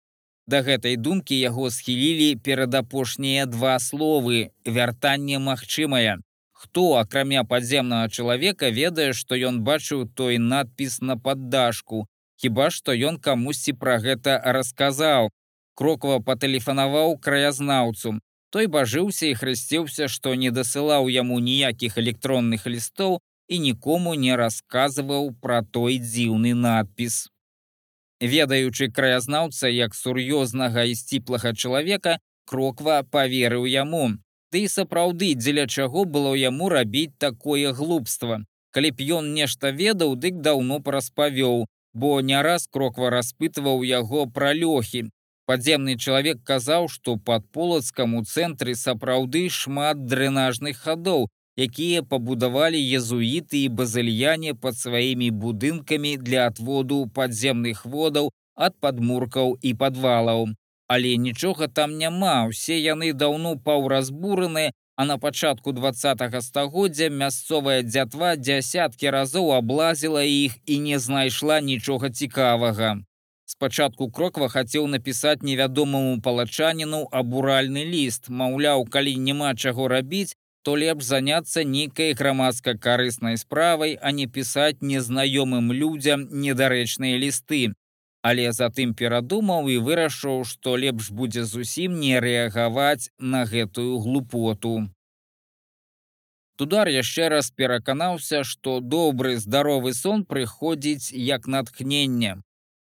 Да 0.45 0.61
гэтай 0.61 0.95
думкі 0.97 1.39
яго 1.39 1.71
схілілі 1.71 2.35
перадапошнія 2.45 3.45
два 3.45 3.79
словы 3.79 4.51
вяртанне 4.65 5.39
магчымае. 5.39 6.21
Хто 6.63 6.83
акрамя 6.95 7.43
падземнага 7.43 8.07
чалавека 8.07 8.69
ведае, 8.75 9.11
што 9.19 9.35
ён 9.35 9.59
бачыў 9.67 10.05
той 10.19 10.37
надпіс 10.39 11.01
на 11.01 11.17
паддашку, 11.19 12.05
хіба 12.39 12.69
што 12.75 12.95
ён 13.09 13.19
камусьці 13.25 13.73
пра 13.81 13.97
гэта 14.05 14.39
расказаў. 14.57 15.27
Кроква 15.75 16.21
патэлефанаваў 16.29 17.17
краязнаўцу. 17.27 18.15
Той 18.53 18.71
бажыўся 18.77 19.27
і 19.27 19.35
хрысціўся, 19.41 20.07
што 20.07 20.35
не 20.39 20.55
дасылаў 20.55 21.11
яму 21.11 21.43
ніякіх 21.43 21.97
электронных 21.97 22.67
лістоў, 22.73 23.19
і 23.51 23.59
нікому 23.59 24.15
не 24.15 24.39
расказваў 24.39 25.31
пра 25.43 25.61
той 25.77 25.99
дзіўны 25.99 26.53
надпіс. 26.55 27.27
Ведаючы 28.23 28.87
краязнаўца 28.87 29.67
як 29.67 29.97
сур'ёзнага 29.99 30.87
і 30.87 30.95
сціплага 30.95 31.51
чалавека, 31.51 32.19
кроква 32.47 33.03
паверыў 33.03 33.67
яму. 33.67 34.13
І 34.53 34.67
сапраўды, 34.67 35.33
дзеля 35.35 35.65
чаго 35.67 36.05
было 36.05 36.35
яму 36.37 36.69
рабіць 36.69 37.17
такое 37.17 37.73
глупства. 37.73 38.43
Калі 38.73 38.91
б 38.93 39.05
ён 39.17 39.33
нешта 39.33 39.71
ведаў, 39.71 40.15
дык 40.15 40.41
даўно 40.45 40.79
праспавёў, 40.79 41.65
бо 41.93 42.21
не 42.21 42.41
раз 42.41 42.67
кроква 42.67 43.09
распытваў 43.09 43.83
яго 43.83 44.25
пра 44.25 44.53
лёхі. 44.53 45.09
Падземны 45.45 45.97
чалавек 45.97 46.43
казаў, 46.43 46.87
што 46.87 47.17
пад 47.17 47.49
полацкам 47.51 48.15
у 48.15 48.23
цэнтры 48.23 48.75
сапраўды 48.75 49.49
шмат 49.49 50.05
дрэнажных 50.05 50.77
хадоў, 50.85 51.27
якія 51.57 52.01
пабудавалі 52.01 52.79
езуіты 52.79 53.65
і 53.65 53.73
базыльяне 53.81 54.53
пад 54.53 54.77
сваімі 54.77 55.29
будынкамі 55.43 56.17
для 56.17 56.47
адводу 56.47 57.05
падземных 57.13 57.85
водаў 57.85 58.31
ад 58.55 58.77
падмуркаў 58.79 59.57
і 59.61 59.73
падвалаў. 59.73 60.53
Але 60.93 61.17
нічога 61.17 61.67
там 61.67 61.97
няма, 61.97 62.45
усе 62.49 62.75
яны 62.77 63.13
даўно 63.13 63.55
паўразбураны, 63.67 64.65
а 64.95 65.05
на 65.05 65.17
пачатку 65.17 65.71
два 65.73 65.91
стагоддзя 65.93 67.09
мясцовая 67.09 67.81
дзятва 67.81 68.35
дзясяткі 68.37 69.09
разоў 69.15 69.53
аблазіла 69.57 70.21
іх 70.21 70.59
і 70.65 70.77
не 70.85 70.99
знайшла 70.99 71.59
нічога 71.61 72.09
цікавага. 72.09 72.93
Спачатку 73.45 74.09
кроква 74.11 74.49
хацеў 74.53 74.87
напісаць 74.87 75.41
невядомаму 75.41 76.21
палачаніну 76.21 77.01
абуральны 77.11 77.83
ліст, 77.89 78.29
маўляў, 78.29 78.85
калі 78.85 79.17
няма 79.17 79.55
чаго 79.55 79.87
рабіць, 79.87 80.37
то 80.61 80.77
лепш 80.77 81.09
заняцца 81.09 81.63
нейкай 81.63 82.13
грамадска 82.13 82.77
карыснай 82.77 83.37
справай, 83.37 83.97
а 84.01 84.11
не 84.11 84.27
пісаць 84.27 84.81
незнаёмым 84.81 85.73
людзям 85.73 86.29
недарэчныя 86.29 87.17
лісты. 87.17 87.73
Але 88.23 88.51
затым 88.55 88.93
перадумаў 88.99 89.67
і 89.67 89.77
вырашыў, 89.85 90.43
што 90.47 90.75
лепш 90.79 91.11
будзе 91.11 91.43
зусім 91.43 91.99
не 91.99 92.19
рэагаваць 92.23 93.11
на 93.19 93.43
гэтую 93.43 93.99
глупоту. 94.05 94.75
Тудар 96.55 96.87
яшчэ 96.87 97.27
раз 97.33 97.51
пераканаўся, 97.51 98.43
што 98.47 98.79
добры 98.79 99.35
здаровы 99.43 99.93
сон 99.93 100.23
прыходзіць 100.23 101.11
як 101.11 101.47
натхнення. 101.47 102.39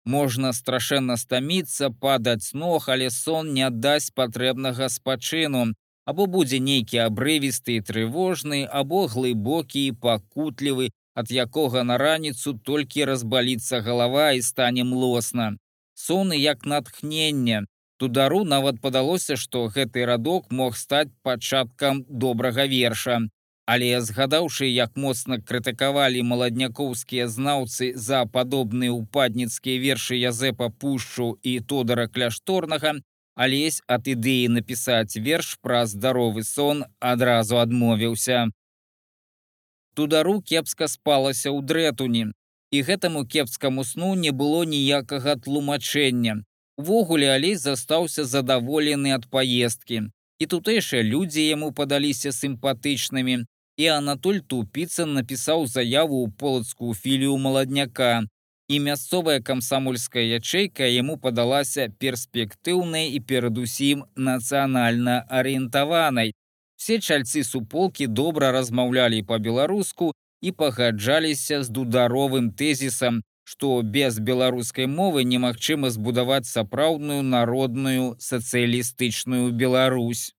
Можна 0.06 0.52
страшэнна 0.54 1.16
стаміцца, 1.18 1.90
падаць 1.90 2.54
ног, 2.54 2.90
але 2.90 3.10
сон 3.10 3.54
не 3.54 3.64
аддасць 3.70 4.12
патрэбнага 4.12 4.90
спачыну, 4.90 5.64
або 6.06 6.28
будзе 6.28 6.60
нейкі 6.60 7.00
абрывісты 7.08 7.80
і 7.80 7.86
трывожны 7.90 8.66
або 8.82 9.08
глыбокі 9.08 9.88
і 9.88 9.96
пакутлівы 10.06 10.92
ад 11.14 11.32
якога 11.32 11.84
на 11.84 11.98
раніцу 11.98 12.54
толькі 12.54 13.06
разбаліцца 13.06 13.82
галава 13.82 14.32
і 14.32 14.42
стане 14.42 14.84
млосна. 14.84 15.58
Соны 15.94 16.40
як 16.40 16.66
натхнення 16.66 17.66
тудару 17.98 18.44
нават 18.44 18.82
падалося 18.82 19.38
што 19.38 19.68
гэты 19.76 20.06
радок 20.10 20.52
мог 20.52 20.76
стаць 20.78 21.14
пачаткам 21.24 22.04
добрага 22.10 22.66
верша. 22.66 23.22
Але 23.66 24.02
згадаўшы 24.02 24.68
як 24.68 24.98
моцна 25.00 25.40
крытыкавалі 25.40 26.24
маладнякоўскія 26.32 27.28
знаўцы 27.32 27.94
за 27.96 28.26
падобныя 28.26 28.92
упадніцкія 28.92 29.80
вершы 29.80 30.20
язэпа 30.20 30.70
пушчу 30.84 31.38
і 31.44 31.60
тодара 31.60 32.08
кляшторнага 32.08 33.00
Алесь 33.36 33.82
ад 33.90 34.06
ідэі 34.06 34.50
напісаць 34.56 35.18
верш 35.18 35.56
пра 35.66 35.86
здаровы 35.90 36.44
сон 36.46 36.86
адразу 37.00 37.58
адмовіўся. 37.58 38.46
Тудару 39.94 40.42
кепска 40.42 40.88
спалася 40.88 41.50
ў 41.54 41.62
дрэтуні, 41.62 42.24
і 42.72 42.82
гэтаму 42.88 43.26
кепскаму 43.36 43.86
сну 43.86 44.16
не 44.16 44.32
было 44.32 44.66
ніякага 44.66 45.38
тлумачэння. 45.46 46.42
Увогуле 46.78 47.30
алесь 47.30 47.62
застаўся 47.62 48.26
задаволены 48.26 49.14
ад 49.14 49.30
паездкі. 49.30 50.10
І 50.42 50.46
тутэйшыя 50.50 51.04
людзі 51.06 51.46
яму 51.46 51.72
падаліся 51.72 52.34
сімпатычнымі, 52.34 53.46
і 53.78 53.86
Анатоль 53.88 54.42
Тупіца 54.42 55.06
напісаў 55.06 55.68
заяву 55.70 56.26
ў 56.26 56.34
полацкую 56.38 56.94
філію 56.94 57.38
маладняка. 57.38 58.26
і 58.68 58.80
мясцовая 58.80 59.40
камсамольская 59.42 60.24
ячэйка 60.40 60.88
яму 60.88 61.18
падалася 61.24 61.90
перспектыўнай 62.04 63.12
і 63.18 63.20
перадусім 63.20 64.06
нацыянальна 64.16 65.20
арыентаванай. 65.40 66.34
Все 66.84 67.00
чальцы 67.00 67.46
суполкі 67.48 68.06
добра 68.12 68.52
размаўлялі 68.52 69.22
па-беларуску 69.28 70.08
і 70.44 70.52
пагаджаліся 70.52 71.62
з 71.64 71.72
дударовым 71.78 72.50
тэзісам, 72.62 73.22
што 73.48 73.70
без 73.94 74.20
беларускай 74.20 74.90
мовы 74.96 75.24
немагчыма 75.24 75.94
збудаваць 75.96 76.52
сапраўдную 76.52 77.22
народную 77.24 78.20
сацыялістычную 78.20 79.56
Беларусь. 79.64 80.36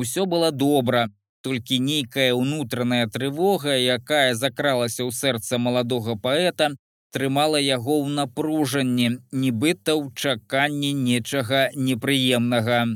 Усё 0.00 0.24
было 0.24 0.50
добра, 0.50 1.12
толькі 1.44 1.84
нейкая 1.92 2.32
ўнутраная 2.32 3.04
трывога, 3.12 3.76
якая 3.76 4.32
закралася 4.32 5.04
ў 5.04 5.12
сэрца 5.12 5.60
маладога 5.60 6.16
паэта, 6.16 6.72
трымала 7.12 7.60
яго 7.60 8.00
ў 8.00 8.16
напружанні, 8.24 9.16
нібыта 9.28 9.92
ў 9.92 10.08
чаканні 10.16 10.96
нечага 10.96 11.68
непрыемнага. 11.76 12.86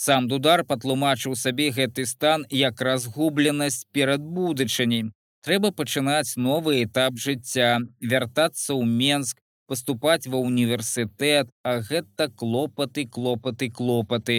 Сам 0.00 0.28
дудар 0.32 0.62
патлумачыў 0.64 1.34
сабе 1.36 1.66
гэты 1.76 2.06
стан 2.08 2.44
як 2.58 2.80
разгубленасць 2.86 3.84
перад 3.96 4.22
будучыні. 4.36 5.00
Трэба 5.44 5.70
пачынаць 5.80 6.40
новы 6.46 6.72
этап 6.84 7.18
жыцця, 7.24 7.68
вяртацца 8.12 8.72
ў 8.72 8.88
Менск, 9.02 9.36
паступаць 9.68 10.24
ва 10.32 10.40
ўніверсітэт, 10.40 11.52
а 11.68 11.72
гэта 11.90 12.30
клопаты, 12.32 13.04
клопаты, 13.16 13.68
клопаты. 13.68 14.38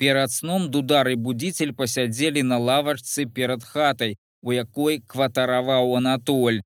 Перад 0.00 0.32
сном 0.32 0.70
дудар 0.72 1.12
і 1.12 1.20
будзіцель 1.28 1.76
пасядзелі 1.76 2.48
на 2.48 2.56
лавачцы 2.56 3.28
перад 3.28 3.62
хатай, 3.62 4.16
у 4.40 4.56
якой 4.56 5.02
кватараваў 5.04 5.96
Анатоль. 6.00 6.62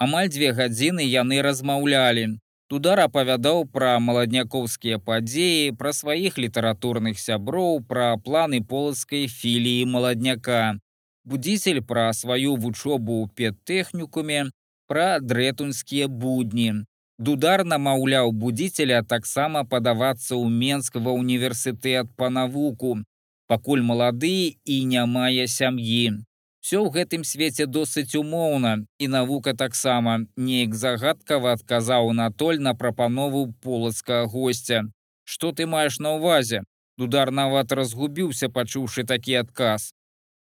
Амаль 0.00 0.32
дзве 0.32 0.56
гадзіны 0.56 1.04
яны 1.04 1.44
размаўлялі. 1.44 2.40
Тудар 2.70 3.00
апавядаў 3.02 3.64
пра 3.74 3.96
маладнякоўскія 3.98 5.00
падзеі, 5.02 5.72
пра 5.78 5.90
сваіх 5.90 6.36
літаратурных 6.38 7.18
сяброў, 7.18 7.80
пра 7.82 8.14
планы 8.26 8.60
полацкай 8.62 9.26
філіі 9.26 9.88
маладняка. 9.90 10.78
Будзіцель 11.26 11.80
пра 11.82 12.04
сваю 12.14 12.54
вучобу 12.54 13.16
ў 13.22 13.34
педтэхнікуме, 13.34 14.44
пра 14.86 15.18
дрэтунскія 15.18 16.06
будні. 16.06 16.86
Дудар 17.18 17.66
намаўляў 17.66 18.30
будзіцеля 18.30 19.02
таксама 19.02 19.66
падавацца 19.66 20.38
ў 20.38 20.46
Менск 20.62 21.02
ва 21.02 21.18
ўніверсітэт 21.18 22.14
па 22.14 22.30
навуку, 22.30 23.02
пакуль 23.50 23.82
малады 23.82 24.54
і 24.62 24.76
не 24.94 25.02
мае 25.18 25.50
сям'і. 25.58 26.22
Все 26.60 26.76
ў 26.76 26.92
гэтым 26.92 27.22
свеце 27.24 27.64
досыць 27.66 28.14
умоўна 28.20 28.72
і 29.00 29.06
навука 29.08 29.54
таксама 29.56 30.16
неяк 30.36 30.74
загадкава 30.76 31.56
адказаў 31.56 32.10
Анатоль 32.12 32.60
на 32.60 32.74
прапанову 32.74 33.52
полацкага 33.64 34.28
госця. 34.28 34.82
Што 35.24 35.52
ты 35.56 35.66
маеш 35.66 35.98
на 36.04 36.16
ўвазе? 36.18 36.60
Дудар 37.00 37.32
нават 37.32 37.72
разгубіўся, 37.72 38.52
пачуўшы 38.52 39.04
такі 39.08 39.40
адказ. 39.40 39.92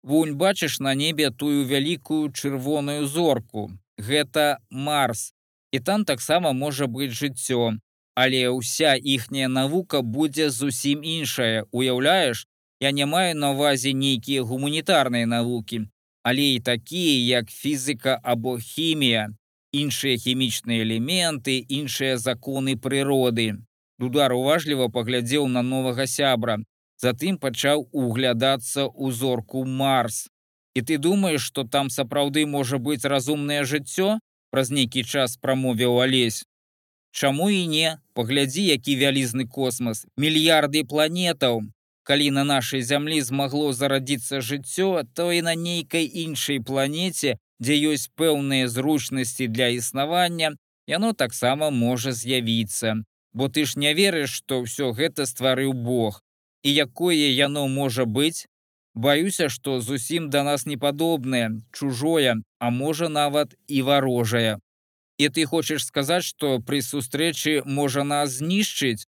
Вунь 0.02 0.33
бачыш 0.40 0.80
на 0.80 0.95
небе 0.95 1.28
тую 1.30 1.66
вялікую 1.69 2.33
чырвоную 2.33 3.04
зорку. 3.04 3.69
Гэта 3.99 4.57
Марс. 4.71 5.35
І 5.71 5.78
там 5.80 6.04
таксама 6.04 6.52
можа 6.52 6.87
быць 6.87 7.12
жыццё. 7.12 7.76
Але 8.16 8.49
ўся 8.49 8.97
іхняя 8.97 9.49
навука 9.49 10.00
будзе 10.02 10.49
зусім 10.50 11.04
іншая, 11.04 11.69
уяўляеш, 11.71 12.47
Я 12.81 12.93
не 12.93 13.07
маю 13.07 13.37
на 13.37 13.53
ўвазе 13.53 13.93
нейкія 13.93 14.43
гуманітарныя 14.43 15.27
навукі, 15.29 15.85
але 16.23 16.57
і 16.57 16.61
такія, 16.61 17.41
як 17.41 17.51
фізіка 17.51 18.21
або 18.23 18.57
хімія, 18.57 19.29
іншыя 19.73 20.17
хімічныя 20.17 20.83
элементы, 20.85 21.61
іншыя 21.69 22.17
законы 22.17 22.77
прыроды. 22.77 23.61
Дудар 24.01 24.33
уважліва 24.33 24.89
паглядзеў 24.89 25.47
на 25.49 25.63
новага 25.63 26.07
сябра, 26.07 26.57
затым 26.97 27.37
пачаў 27.37 27.85
углядацца 27.93 28.88
ў 28.88 29.12
зорку 29.12 29.64
Марс. 29.64 30.29
І 30.75 30.81
ты 30.81 30.97
думаеш, 30.97 31.45
што 31.53 31.69
там 31.69 31.90
сапраўды 31.90 32.47
можа 32.47 32.79
быць 32.79 33.05
разумнае 33.05 33.64
жыццё? 33.64 34.19
праз 34.51 34.71
нейкі 34.75 35.05
час 35.05 35.37
прамовіў 35.37 36.01
алесь. 36.03 36.45
Чаму 37.12 37.51
і 37.51 37.66
не, 37.66 37.99
паглядзі, 38.14 38.64
які 38.66 38.97
вялізны 38.99 39.47
космас, 39.47 40.07
мільярды 40.16 40.83
планетаў, 40.85 41.62
калі 42.11 42.31
на 42.35 42.42
нашай 42.42 42.83
зямлі 42.83 43.23
змагло 43.23 43.70
зарадзіцца 43.70 44.40
жыццё, 44.42 45.07
то 45.14 45.31
і 45.31 45.42
на 45.46 45.55
нейкай 45.55 46.11
іншай 46.23 46.59
планеце, 46.59 47.37
дзе 47.62 47.75
ёсць 47.90 48.11
пэўныя 48.18 48.66
зручнасці 48.66 49.46
для 49.46 49.68
існавання, 49.79 50.51
яно 50.90 51.12
таксама 51.12 51.70
можа 51.70 52.11
з'явіцца. 52.11 53.07
Бо 53.33 53.46
ты 53.46 53.62
ж 53.62 53.79
не 53.79 53.94
верыш, 53.94 54.42
што 54.42 54.59
ўсё 54.66 54.90
гэта 54.90 55.23
стварыў 55.23 55.70
Бог. 55.70 56.18
І 56.66 56.75
якое 56.83 57.31
яно 57.31 57.68
можа 57.68 58.11
быць? 58.11 58.51
Баюся, 58.99 59.46
што 59.46 59.79
зусім 59.79 60.35
да 60.35 60.42
нас 60.42 60.66
непадобнае, 60.66 61.62
чужое, 61.70 62.42
а 62.59 62.75
можа 62.75 63.07
нават 63.07 63.55
і 63.70 63.87
варожае. 63.87 64.59
І 65.23 65.31
ты 65.31 65.46
хочаш 65.46 65.87
сказаць, 65.87 66.27
што 66.27 66.59
пры 66.59 66.83
сустрэчы 66.83 67.62
можа 67.64 68.03
нас 68.03 68.42
знішчыць? 68.42 69.07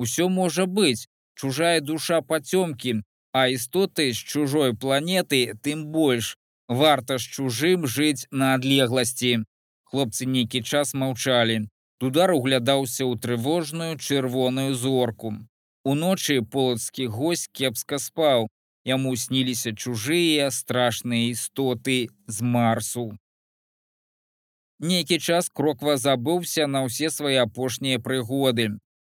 Усё 0.00 0.32
можа 0.32 0.64
быць, 0.64 1.04
чужая 1.40 1.80
душа 1.80 2.20
пацёмкі, 2.20 3.00
а 3.32 3.48
істоты 3.48 4.12
з 4.12 4.20
чужой 4.32 4.74
планеты 4.76 5.40
тым 5.64 5.86
больш 5.94 6.36
варта 6.68 7.18
з 7.18 7.24
чужым 7.36 7.86
жыць 7.86 8.26
на 8.30 8.54
адлегласці. 8.54 9.32
Хлопцы 9.90 10.26
нейкі 10.26 10.62
час 10.62 10.92
маўчалі. 10.94 11.66
Тудар 12.00 12.32
углядаўся 12.36 13.04
ў 13.08 13.16
трывожную 13.24 13.96
чырвоную 13.96 14.74
зорку. 14.74 15.32
Уночы 15.84 16.42
полацкі 16.42 17.08
госць 17.16 17.48
кепска 17.52 17.98
спаў. 17.98 18.48
Яму 18.84 19.16
сніліся 19.16 19.72
чужыя 19.72 20.50
страшныя 20.50 21.32
істоты 21.32 22.08
з 22.26 22.46
марсу. 22.52 23.10
Нейкі 24.80 25.18
час 25.20 25.50
кроква 25.52 25.96
забыўся 26.00 26.64
на 26.66 26.86
ўсе 26.88 27.10
свае 27.12 27.36
апошнія 27.44 28.00
прыгоды 28.00 28.70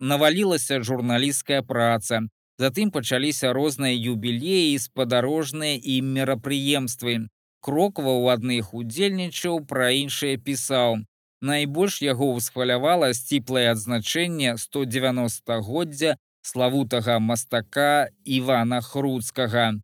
навалілася 0.04 0.84
журналісцкая 0.84 1.62
праца. 1.64 2.28
Затым 2.60 2.92
пачаліся 2.92 3.54
розныя 3.56 3.96
юбілеі, 3.96 4.78
спадарожныя 4.78 5.80
і 5.80 5.96
мерапрыемствы. 6.04 7.32
Кроква 7.64 8.12
ў 8.20 8.36
адных 8.36 8.74
удзельнічаў 8.76 9.64
пра 9.66 9.90
іншыя 9.96 10.38
пісаў. 10.38 11.02
Найбольш 11.42 12.02
яго 12.04 12.36
ўсхвалявала 12.36 13.10
сціплае 13.16 13.72
адзначэнне 13.72 14.56
190годдзя 14.60 16.16
славутага 16.44 17.20
мастака 17.20 18.08
Івана 18.24 18.80
Хруцкага. 18.82 19.80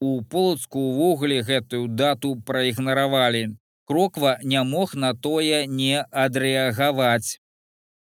У 0.00 0.22
полацку 0.22 0.78
ўвогуле 0.78 1.42
гэтую 1.42 1.86
дату 1.88 2.34
праігнаравалі. 2.46 3.58
Кроква 3.84 4.38
не 4.42 4.62
мог 4.64 4.94
на 4.94 5.14
тое 5.14 5.66
не 5.66 6.02
адрэагаваць. 6.10 7.43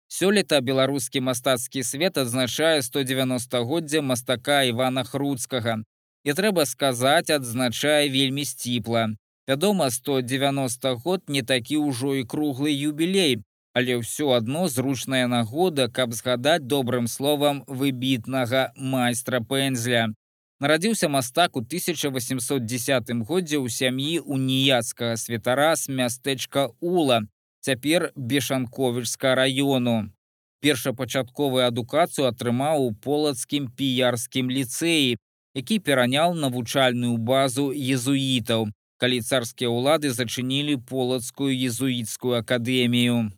Сёлета 0.08 0.60
беларускі 0.62 1.20
мастацкі 1.20 1.82
свет 1.82 2.18
адзначае 2.18 2.80
190годдзя 2.82 4.02
мастака 4.02 4.62
Івана 4.62 5.02
Хруцкага. 5.04 5.82
І 6.24 6.32
трэба 6.32 6.66
сказаць, 6.66 7.30
адзначае 7.30 8.08
вельмі 8.10 8.44
сціпла. 8.44 9.08
Вядома, 9.48 9.90
190 9.90 10.94
год 11.02 11.22
не 11.28 11.42
такі 11.42 11.76
ўжо 11.82 12.14
і 12.14 12.22
круглы 12.22 12.70
юбілей, 12.70 13.42
але 13.74 13.98
ўсё 14.00 14.30
адно 14.34 14.66
зручная 14.72 15.26
нагода, 15.26 15.86
каб 15.86 16.14
згадаць 16.14 16.66
добрым 16.66 17.06
словам 17.06 17.62
выбітнага 17.66 18.72
майстра 18.78 19.42
пензля. 19.42 20.14
Нарадзіўся 20.58 21.08
мастак 21.12 21.56
у 21.56 21.60
1810 21.60 23.10
годзе 23.28 23.58
ў 23.60 23.68
сям'і 23.68 24.24
уніяцкага 24.24 25.18
святара 25.20 25.76
з 25.76 25.92
мястэчка 25.92 26.72
Ула, 26.80 27.26
цяпер 27.66 28.12
бешанковічска 28.14 29.34
раёну. 29.34 30.14
Першапачатковую 30.62 31.66
адукацыю 31.66 32.30
атрымаў 32.30 32.86
у 32.86 32.92
полацкім 33.06 33.66
піярскім 33.78 34.50
ліцэі, 34.54 35.18
які 35.58 35.76
пераняў 35.82 36.34
навучальную 36.38 37.16
базу 37.18 37.72
езуітаў, 37.74 38.70
калі 39.02 39.18
царскія 39.20 39.70
ўлады 39.70 40.14
зачынілі 40.14 40.76
полацкую 40.90 41.50
езуіцкую 41.50 42.38
акадэмію. 42.38 43.34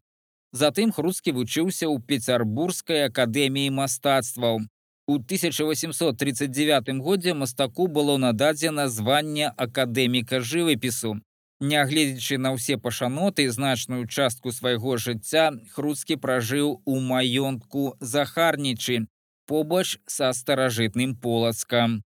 Затым 0.53 0.93
хрускі 0.93 1.33
вучыўся 1.33 1.89
ў 1.89 1.97
пецярбургскай 2.05 3.09
акадэміі 3.09 3.73
мастацтваў. 3.81 4.61
У 5.09 5.15
1839 5.17 7.01
годзе 7.01 7.33
мастаку 7.33 7.89
было 7.89 8.17
нададзена 8.21 8.89
званне 8.93 9.49
акадэміка 9.57 10.41
жывапісу, 10.45 11.17
Нягледзячы 11.61 12.39
на 12.39 12.55
ўсе 12.55 12.79
пашаноты 12.79 13.51
значную 13.51 14.07
частку 14.07 14.53
свайго 14.55 14.97
жыцця 14.97 15.51
хруцкі 15.75 16.17
пражыў 16.23 16.83
у 16.87 17.01
маёнтку 17.03 17.99
захарнічы 18.01 19.07
побач 19.49 19.99
са 20.07 20.33
старажытным 20.33 21.17
полацкам. 21.17 22.05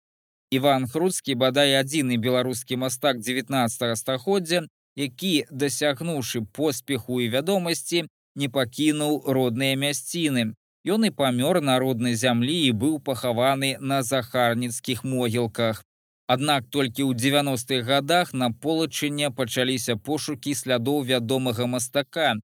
Іван 0.51 0.89
Хруцкі 0.89 1.35
бадай 1.35 1.77
адзіны 1.81 2.17
беларускі 2.19 2.77
мастак 2.83 3.21
19 3.21 3.97
стагоддзя, 4.01 4.67
які, 4.97 5.47
дасягнуўшы 5.51 6.45
поспеху 6.53 7.21
і 7.21 7.29
вядомасці, 7.29 8.09
не 8.35 8.49
пакінуў 8.49 9.23
родныя 9.25 9.77
мясціны. 9.77 10.53
Ён 10.85 11.05
і 11.09 11.11
памёр 11.11 11.61
на 11.61 11.79
роднай 11.79 12.15
зямлі 12.15 12.59
і 12.69 12.73
быў 12.73 12.99
пахаваны 13.01 13.77
на 13.81 14.03
захарніцкіх 14.03 15.05
могілках. 15.05 15.85
Аднак 16.29 16.69
толькі 16.69 17.09
ў 17.09 17.17
90-х 17.17 17.89
годах 17.89 18.35
на 18.37 18.53
полачыне 18.53 19.31
пачаліся 19.33 19.97
пошукі 19.97 20.53
слядоў 20.53 21.01
вядомага 21.09 21.65
мастака, 21.65 22.35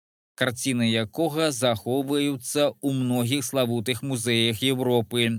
карціны 0.40 0.88
якога 0.88 1.51
захоўваюцца 1.53 2.73
ў 2.73 2.88
многіх 2.97 3.44
славутых 3.44 4.01
музеях 4.01 4.64
Еўропы. 4.64 5.37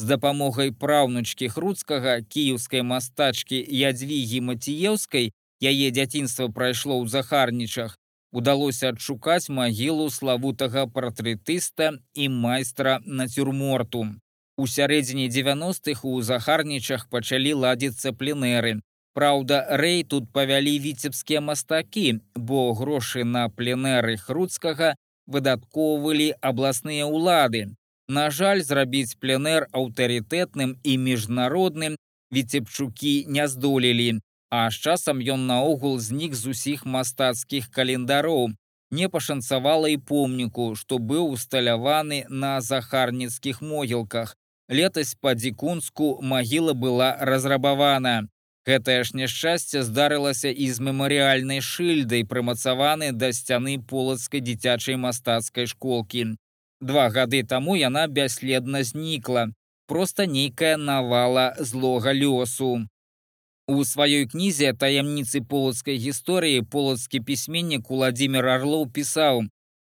З 0.00 0.08
дапамогай 0.08 0.72
праўнучкі 0.72 1.52
хруцкага 1.52 2.16
кіеўскай 2.24 2.80
мастачкі 2.80 3.60
ядзвігі 3.60 4.40
маціеўскай 4.48 5.28
яе 5.60 5.92
дзяцінства 5.92 6.48
прайшло 6.48 6.96
ў 6.96 7.12
захарнічах, 7.12 8.00
удалося 8.32 8.96
адшукаць 8.96 9.52
магілу 9.52 10.08
славутага 10.08 10.88
партрэтыста 10.88 11.92
і 12.16 12.32
майстра 12.40 12.98
нацюрморту. 13.04 14.08
У 14.58 14.66
сярэдзіне 14.66 15.28
90-х 15.32 16.04
у 16.04 16.22
захарнічах 16.22 17.08
пачалі 17.08 17.52
ладзіцца 17.64 18.12
пленэры. 18.12 18.80
Праўда, 19.14 19.64
рэй 19.80 20.04
тут 20.04 20.32
павялі 20.32 20.78
віцебскія 20.78 21.40
мастакі, 21.40 22.20
бо 22.34 22.72
грошы 22.72 23.24
на 23.24 23.48
пленэры 23.48 24.16
хруцкага 24.16 24.94
выдаткоўвалі 25.26 26.32
абласныя 26.40 27.08
ўлады. 27.08 27.72
На 28.08 28.28
жаль, 28.30 28.62
зрабіць 28.62 29.16
пленэр 29.20 29.68
аўтарытэтным 29.72 30.76
і 30.82 30.96
міжнародным 30.98 31.96
віцебчукі 32.32 33.14
не 33.28 33.48
здолелі, 33.48 34.20
а 34.50 34.68
з 34.70 34.76
часам 34.84 35.24
ён 35.24 35.46
наогул 35.46 35.98
знік 35.98 36.34
з 36.34 36.52
усіх 36.52 36.84
мастацкіх 36.84 37.70
календароў. 37.70 38.52
Не 38.92 39.08
пашанцавала 39.08 39.88
і 39.88 39.96
помніку, 39.96 40.74
што 40.76 40.98
быў 40.98 41.32
усталяваны 41.32 42.24
на 42.28 42.60
захарніцкіх 42.60 43.62
могілках. 43.62 44.36
Летась 44.68 45.14
па 45.20 45.34
дзікунску 45.34 46.18
магіла 46.22 46.74
была 46.74 47.16
разрабавана. 47.20 48.28
Гэтае 48.66 49.02
ж 49.02 49.18
няшчасце 49.18 49.82
здарылася 49.82 50.50
і 50.50 50.70
з 50.70 50.78
мемарыяльнай 50.78 51.58
шыльдай, 51.60 52.22
прымацаваны 52.22 53.10
да 53.10 53.32
сцяны 53.34 53.82
полацкай 53.82 54.40
дзіцячай 54.40 54.96
мастацкай 54.96 55.66
школкі. 55.66 56.38
Два 56.80 57.08
гады 57.10 57.42
таму 57.42 57.74
яна 57.74 58.06
бясследна 58.06 58.82
знікла, 58.86 59.50
проста 59.90 60.26
нейкая 60.26 60.76
навала 60.76 61.54
злога 61.58 62.14
лёсу. 62.14 62.86
У 63.66 63.82
сваёй 63.86 64.26
кнізе 64.30 64.72
таямніцы 64.74 65.42
полацкай 65.42 65.98
гісторыі 65.98 66.62
полацкі 66.62 67.20
пісьменнік 67.20 67.90
Владзімир 67.90 68.46
Арлоў 68.46 68.86
пісаў: 68.90 69.42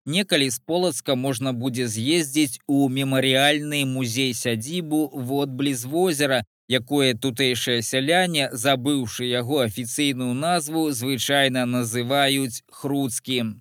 Некалі 0.10 0.50
з 0.50 0.60
полацка 0.66 1.14
можна 1.16 1.52
будзе 1.54 1.86
з'ездзіць 1.86 2.60
у 2.66 2.90
мемарыяльны 2.90 3.86
музей 3.86 4.34
сядзібу 4.34 5.02
водбліз 5.14 5.84
возера, 5.86 6.40
якое 6.66 7.14
тутэйшае 7.14 7.76
сяляне, 7.86 8.48
забыўшы 8.64 9.28
яго 9.30 9.60
афіцыйную 9.66 10.34
назву, 10.34 10.90
звычайна 11.00 11.66
называюць 11.70 12.64
хруцкім. 12.80 13.52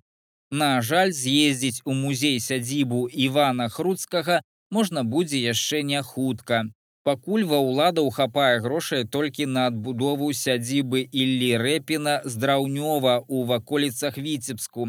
На 0.50 0.80
жаль, 0.80 1.12
з'ездзіць 1.12 1.82
у 1.84 1.92
музей 1.92 2.40
сядзібу 2.40 3.00
Івана 3.26 3.68
Хруцкага 3.68 4.40
можна 4.70 5.02
будзе 5.04 5.42
яшчэ 5.42 5.82
не 5.90 6.00
хутка. 6.02 6.62
Пакуль 7.04 7.44
ва 7.50 7.58
ўладаў 7.60 8.08
хапае 8.20 8.60
грошай 8.64 9.04
толькі 9.04 9.44
на 9.58 9.66
адбудову 9.72 10.32
сядзібы 10.32 11.04
Іллі 11.12 11.52
Рэпіна 11.60 12.16
з 12.24 12.40
драўнёва 12.40 13.20
ў 13.28 13.44
ваколіцах 13.52 14.16
Віцебску, 14.16 14.88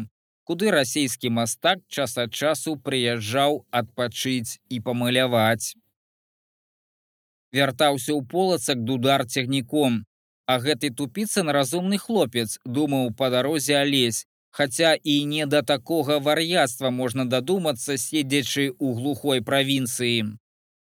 куды 0.50 0.74
расійскі 0.74 1.30
мастак 1.30 1.86
час 1.86 2.18
ад 2.18 2.34
часу 2.34 2.74
прыязджаў 2.88 3.62
адпачыць 3.70 4.58
і 4.66 4.82
памыляваць 4.82 5.78
вяртаўся 7.52 8.12
ў 8.14 8.26
полацак 8.26 8.82
дудар 8.84 9.26
цягніком. 9.26 10.04
А 10.50 10.58
гэты 10.58 10.90
тупіцын 10.90 11.50
разумны 11.54 11.98
хлопец 11.98 12.58
думаў 12.64 13.14
па 13.14 13.30
дарозе 13.30 13.78
алесь, 13.78 14.26
Хаця 14.50 14.96
і 15.04 15.24
не 15.30 15.46
да 15.46 15.62
такога 15.62 16.18
вар'яцтва 16.18 16.90
можна 16.90 17.24
дадумацца, 17.24 17.94
седзячы 17.94 18.74
ў 18.74 18.94
глухой 18.98 19.42
правінцыі. 19.46 20.34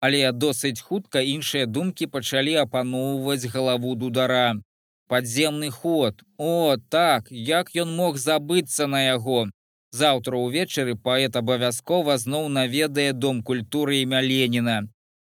Але 0.04 0.20
досыць 0.32 0.84
хутка 0.84 1.24
іншыя 1.24 1.64
думкі 1.64 2.06
пачалі 2.12 2.60
апаноўваць 2.60 3.48
галаву 3.48 3.96
дудара. 3.96 4.60
Падземны 5.08 5.70
ход. 5.70 6.22
О, 6.36 6.76
так, 6.90 7.30
як 7.30 7.70
ён 7.76 7.94
мог 7.94 8.18
забыцца 8.18 8.86
на 8.86 9.02
яго. 9.06 9.46
Заўтра 9.92 10.36
ўвечары 10.36 10.96
паэт 10.98 11.36
абавязкова 11.38 12.18
зноў 12.18 12.48
наведае 12.48 13.12
дом 13.12 13.42
культуры 13.42 14.02
імя 14.02 14.20
Леніна. 14.20 14.78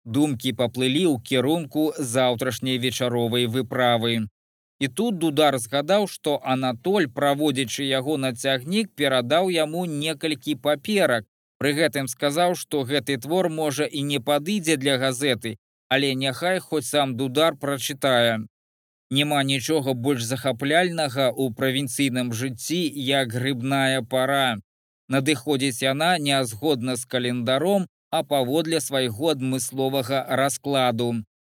Думкі 0.06 0.54
паплылі 0.60 1.04
ў 1.12 1.20
кірунку 1.28 1.84
заўтрашняй 1.98 2.80
вечаровай 2.86 3.46
выправы. 3.48 4.28
І 4.80 4.88
тут 4.88 5.20
дудар 5.20 5.60
згадаў, 5.60 6.08
што 6.08 6.40
Анатоль, 6.44 7.08
праводзячы 7.08 7.84
яго 7.84 8.18
на 8.18 8.34
цягнік, 8.34 8.90
перадаў 8.96 9.52
яму 9.52 9.86
некалькі 9.86 10.56
паперак. 10.56 11.28
Пры 11.60 11.72
гэтым 11.78 12.08
сказаў, 12.12 12.56
што 12.60 12.84
гэты 12.84 13.16
твор 13.24 13.48
можа 13.50 13.86
і 13.86 14.02
не 14.04 14.20
падыдзе 14.20 14.76
для 14.76 14.98
газеты, 14.98 15.56
але 15.88 16.16
няхай 16.16 16.60
хоць 16.60 16.88
сам 16.88 17.16
дудар 17.16 17.56
прачытае. 17.56 18.44
Нема 19.14 19.40
нічога 19.46 19.94
больш 19.94 20.24
захапляльнага 20.26 21.26
ў 21.30 21.54
правінцыйным 21.58 22.30
жыцці, 22.34 22.80
як 23.08 23.36
грыбная 23.38 24.02
пара. 24.14 24.58
Надыходзіць 25.14 25.86
яна 25.86 26.18
нязгодна 26.18 26.96
з 27.02 27.06
календаром, 27.06 27.86
а 28.10 28.24
паводле 28.32 28.80
свайго 28.82 29.30
адмысловага 29.34 30.24
раскладу. 30.42 31.10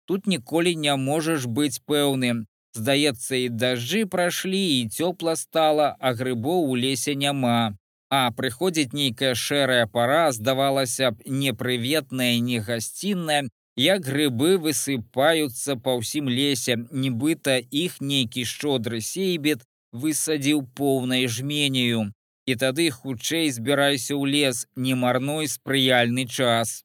Тут 0.09 0.25
ніколі 0.33 0.73
не 0.85 0.95
можаш 1.03 1.45
быць 1.45 1.77
пэўным. 1.85 2.47
Здаецца, 2.73 3.35
і 3.43 3.53
дажджы 3.61 4.01
прайшлі 4.09 4.63
і 4.79 4.89
цёпла 4.89 5.37
стала, 5.37 5.93
а 5.99 6.13
грыбоў 6.17 6.65
у 6.71 6.75
лесе 6.83 7.13
няма. 7.13 7.77
А 8.09 8.21
прыходзіць 8.37 8.97
нейкая 8.97 9.35
шэрая 9.35 9.85
пара, 9.85 10.31
здавалася 10.31 11.11
б, 11.11 11.21
непрыветная, 11.25 12.39
не 12.39 12.59
гасцінная, 12.59 13.49
як 13.77 14.01
грыбы 14.05 14.57
высыпаюцца 14.57 15.75
па 15.75 15.95
ўсім 15.99 16.29
лесе, 16.29 16.75
нібыта 16.91 17.57
іх 17.57 18.01
нейкі 18.01 18.45
шчодры 18.45 19.01
сейбет 19.01 19.63
высадзіў 19.91 20.67
поўнай 20.75 21.27
жменею 21.27 22.11
і 22.45 22.55
тады 22.55 22.89
хутчэй 22.91 23.51
збірайся 23.51 24.15
ў 24.15 24.27
лес, 24.27 24.67
не 24.75 24.95
марной 24.95 25.47
спрыяльны 25.47 26.27
час. 26.27 26.83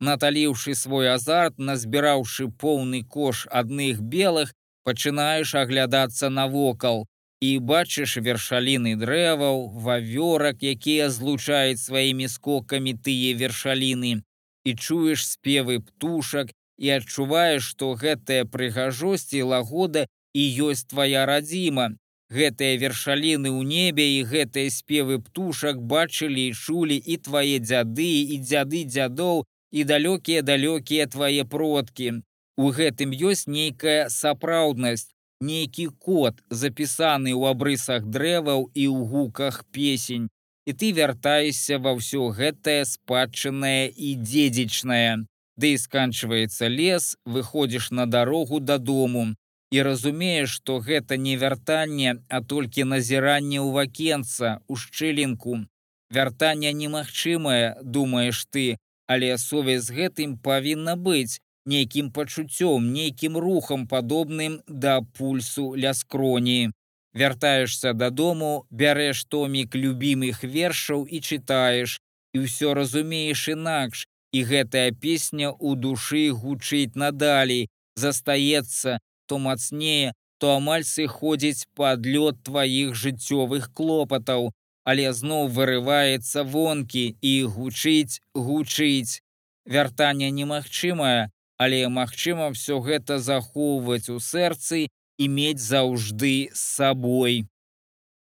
Наталіўшы 0.00 0.74
свой 0.74 1.10
азарт, 1.12 1.58
назбіраўшы 1.58 2.48
поўны 2.50 3.04
кош 3.04 3.46
адных 3.50 4.00
белых, 4.00 4.52
пачынаеш 4.84 5.54
аглядацца 5.54 6.28
навокал 6.28 7.06
і 7.40 7.58
бачыш 7.58 8.16
вершаліны 8.16 8.96
дрэваў, 8.96 9.68
вавёрак, 9.86 10.62
якія 10.62 11.10
злучаюць 11.10 11.80
сваімі 11.80 12.28
скокамі 12.28 12.94
тыя 12.94 13.36
вершаліны, 13.36 14.24
і 14.64 14.74
чуеш 14.74 15.26
спевы 15.28 15.80
птушак 15.80 16.52
і 16.78 16.90
адчуваеш, 16.98 17.62
што 17.72 17.94
гэтая 17.94 18.44
прыгажосць 18.44 19.32
і 19.36 19.42
лагода 19.54 20.06
і 20.34 20.42
ёсць 20.68 20.88
твая 20.90 21.26
радзіма, 21.30 21.94
Гэтыя 22.32 22.78
вершаліны 22.80 23.50
ў 23.52 23.62
небе 23.68 24.06
і 24.18 24.20
гэтыя 24.24 24.70
спевы 24.72 25.20
птушак 25.20 25.80
бачылі 25.92 26.48
і 26.48 26.54
чулі 26.56 26.96
і 26.96 27.16
твае 27.20 27.58
дзяды 27.60 28.10
і 28.34 28.38
дзяды 28.40 28.80
дзядоў 28.88 29.44
і 29.70 29.84
далёкія 29.84 30.40
далёкія 30.42 31.06
твае 31.14 31.44
продкі. 31.44 32.24
У 32.56 32.70
гэтым 32.74 33.12
ёсць 33.12 33.46
нейкая 33.46 34.08
сапраўднасць, 34.08 35.12
нейкі 35.40 35.86
код, 35.98 36.40
запісаны 36.48 37.36
ў 37.36 37.54
абрысах 37.54 38.08
дрэваў 38.08 38.70
і 38.72 38.84
ў 38.88 38.98
гуках 39.12 39.62
песень. 39.70 40.30
І 40.66 40.72
ты 40.72 40.92
вяртаешся 40.96 41.78
ва 41.78 41.92
ўсё 41.98 42.32
гэтае 42.38 42.82
спадчынае 42.88 43.92
і 43.92 44.16
дзедзічнае. 44.16 45.28
Ды 45.60 45.66
і 45.76 45.78
сканчваецца 45.78 46.68
лес, 46.72 47.14
выходзіш 47.24 47.90
на 47.90 48.06
дарогу 48.06 48.60
дадому 48.60 49.34
і 49.74 49.82
разумееш, 49.82 50.50
што 50.56 50.78
гэта 50.78 51.16
не 51.16 51.36
вяртанне, 51.36 52.16
а 52.28 52.40
толькі 52.40 52.88
назіранне 52.90 53.58
ў 53.60 53.70
вакенца 53.76 54.60
у 54.68 54.76
шчылінку. 54.78 55.66
Вяртанне 56.14 56.72
немагчымае, 56.72 57.76
думаеш 57.82 58.46
ты, 58.50 58.78
але 59.06 59.36
сувязь 59.38 59.90
з 59.90 59.96
гэтым 59.98 60.38
павінна 60.38 60.94
быць 60.96 61.40
нейкім 61.66 62.10
пачуццём, 62.12 62.92
нейкім 62.92 63.36
рухам 63.36 63.86
падобным 63.88 64.60
да 64.68 65.00
пульсу 65.00 65.74
ля 65.74 65.94
скроні. 65.94 66.72
Вяртаешся 67.14 67.92
дадому, 67.92 68.66
бярэш 68.70 69.24
томік 69.30 69.74
любімых 69.74 70.42
вершаў 70.42 71.06
і 71.06 71.20
чытаеш, 71.20 72.00
і 72.34 72.42
ўсё 72.46 72.74
разумееш 72.74 73.48
інакш, 73.54 74.04
і 74.34 74.42
гэтая 74.42 74.90
песня 74.90 75.54
ў 75.54 75.78
душы 75.78 76.34
гучыць 76.34 76.98
надалей, 76.98 77.70
застаецца, 77.94 78.98
то 79.26 79.38
мацнее, 79.38 80.12
то 80.42 80.58
амаль 80.58 80.82
сыходзіць 80.82 81.70
пад 81.78 82.02
лёд 82.02 82.42
тваіх 82.42 82.98
жыццёвых 82.98 83.70
клопатаў. 83.72 84.50
але 84.84 85.12
зноў 85.16 85.48
вырываецца 85.48 86.44
вонкі 86.44 87.04
і 87.20 87.34
гучыць 87.56 88.20
гучыць. 88.36 89.20
Вяртанне 89.64 90.28
немагчымае, 90.30 91.32
але 91.56 91.88
магчыма 91.88 92.50
все 92.52 92.80
гэта 92.84 93.18
захоўваць 93.18 94.12
у 94.12 94.20
сэрцы 94.20 94.88
і 95.18 95.28
мець 95.28 95.62
заўжды 95.62 96.50
з 96.52 96.60
сабой. 96.60 97.46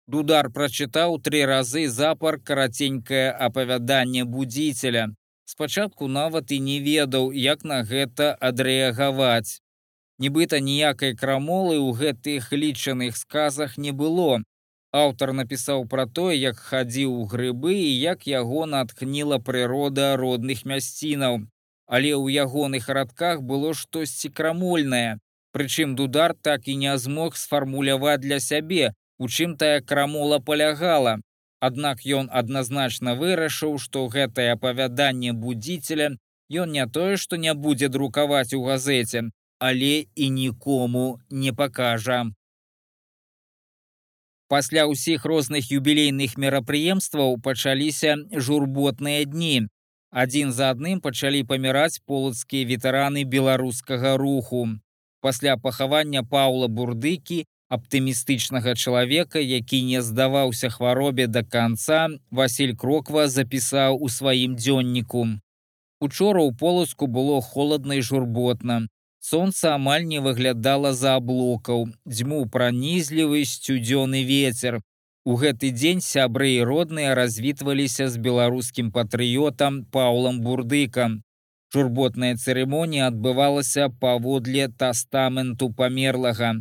Дудар 0.07 0.49
прачытаў 0.51 1.19
тры 1.23 1.45
разы 1.47 1.87
запар 1.87 2.39
караценькае 2.39 3.31
апавяданне 3.31 4.25
будзіцеля. 4.25 5.09
Спачатку 5.45 6.07
нават 6.07 6.51
і 6.51 6.59
не 6.59 6.79
ведаў, 6.79 7.31
як 7.31 7.63
на 7.63 7.83
гэта 7.83 8.33
адрэагаваць. 8.39 9.59
Нібыта 10.19 10.59
ніякай 10.59 11.15
крамолы 11.15 11.77
ў 11.79 11.89
гэтых 11.99 12.51
лічаных 12.51 13.17
сказах 13.17 13.77
не 13.77 13.91
было. 13.91 14.43
Аўтар 14.93 15.33
напісаў 15.33 15.87
пра 15.89 16.05
тое, 16.05 16.35
як 16.37 16.59
хадзіў 16.59 17.13
у 17.23 17.25
грыбы 17.25 17.73
і 17.73 17.91
як 17.99 18.27
яго 18.27 18.65
натхніла 18.69 19.39
прырода 19.39 20.15
родных 20.21 20.65
мясцінаў. 20.69 21.41
Але 21.87 22.11
ў 22.13 22.45
ягоных 22.45 22.89
радках 22.89 23.41
было 23.41 23.73
штосьці 23.73 24.29
крамольнае. 24.29 25.19
Прычым 25.53 25.95
дудар 25.95 26.33
так 26.41 26.67
і 26.67 26.75
не 26.81 26.97
змог 26.97 27.37
сфармуляваць 27.37 28.21
для 28.21 28.39
сябе, 28.39 28.93
у 29.19 29.29
чым 29.29 29.55
тая 29.55 29.81
крамола 29.81 30.39
палягала. 30.39 31.19
Аднак 31.61 32.01
ён 32.19 32.29
адназначна 32.41 33.13
вырашыў, 33.15 33.77
што 33.79 34.07
гэтае 34.15 34.51
апавяданне 34.57 35.33
будзіцеля 35.33 36.09
ён 36.63 36.71
не 36.71 36.85
тое, 36.87 37.17
што 37.17 37.37
не 37.37 37.53
будзе 37.53 37.87
друкаваць 37.87 38.53
у 38.53 38.63
газеце, 38.63 39.29
але 39.59 40.05
і 40.15 40.29
нікому 40.29 41.21
не 41.29 41.53
пакажа. 41.53 42.25
Пасля 44.49 44.85
ўсіх 44.89 45.25
розных 45.25 45.69
юбілейных 45.71 46.33
мерапрыемстваў 46.37 47.37
пачаліся 47.45 48.17
журботныя 48.47 49.25
дні. 49.25 49.69
Адзін 50.11 50.51
за 50.51 50.69
адным 50.73 50.99
пачалі 51.01 51.41
паміраць 51.51 52.01
полацкія 52.05 52.67
ветэраны 52.69 53.23
беларускага 53.23 54.17
руху. 54.17 54.67
Пасля 55.23 55.55
пахавання 55.55 56.21
Паўла 56.27 56.67
бурдыкі 56.67 57.45
аптымістычнага 57.71 58.75
чалавека, 58.75 59.39
які 59.39 59.79
не 59.87 60.01
здаваўся 60.03 60.69
хваробе 60.69 61.27
да 61.27 61.43
канца, 61.43 62.09
Васіль 62.29 62.75
Кроква 62.75 63.27
запісаў 63.31 63.97
у 64.03 64.09
сваім 64.09 64.59
дзённіку. 64.59 65.23
Учора 66.03 66.43
ў 66.43 66.51
полацку 66.59 67.07
было 67.07 67.39
холодна 67.39 67.95
і 67.95 68.03
журботна. 68.03 68.77
Сонца 69.23 69.75
амаль 69.79 70.03
не 70.03 70.19
выглядала 70.19 70.91
за 70.91 71.15
аблокаў, 71.15 71.87
дзьму 72.03 72.43
пранізлівы 72.51 73.45
сцюдзёны 73.47 74.27
ветер. 74.27 74.81
У 75.23 75.39
гэты 75.39 75.71
дзень 75.71 76.03
сябры 76.03 76.49
і 76.59 76.67
родныя 76.67 77.15
развітваліся 77.15 78.11
з 78.11 78.19
беларускім 78.19 78.91
патрыётам 78.91 79.85
Паўлам 79.87 80.43
бурдыкам. 80.43 81.23
Журботная 81.73 82.35
цырымонія 82.37 83.07
адбывалася 83.09 83.89
паводле 84.03 84.67
тастаменту 84.67 85.71
памерлага 85.73 86.53